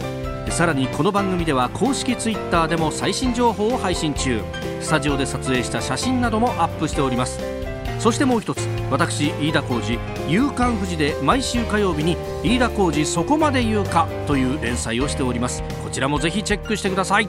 [0.50, 4.42] さらにこの番組では公式ツイッターでも最新情報を配信中。
[4.82, 7.55] スタジオで撮影した写真などもアップしております。
[8.00, 8.60] そしてもう一つ
[8.92, 9.98] 私飯田浩司
[10.30, 15.64] 「夕刊富士」で毎週火曜日に「飯田浩司そこまで言うか」という連載をしております。
[15.84, 17.28] こちらもぜひチェックしてください。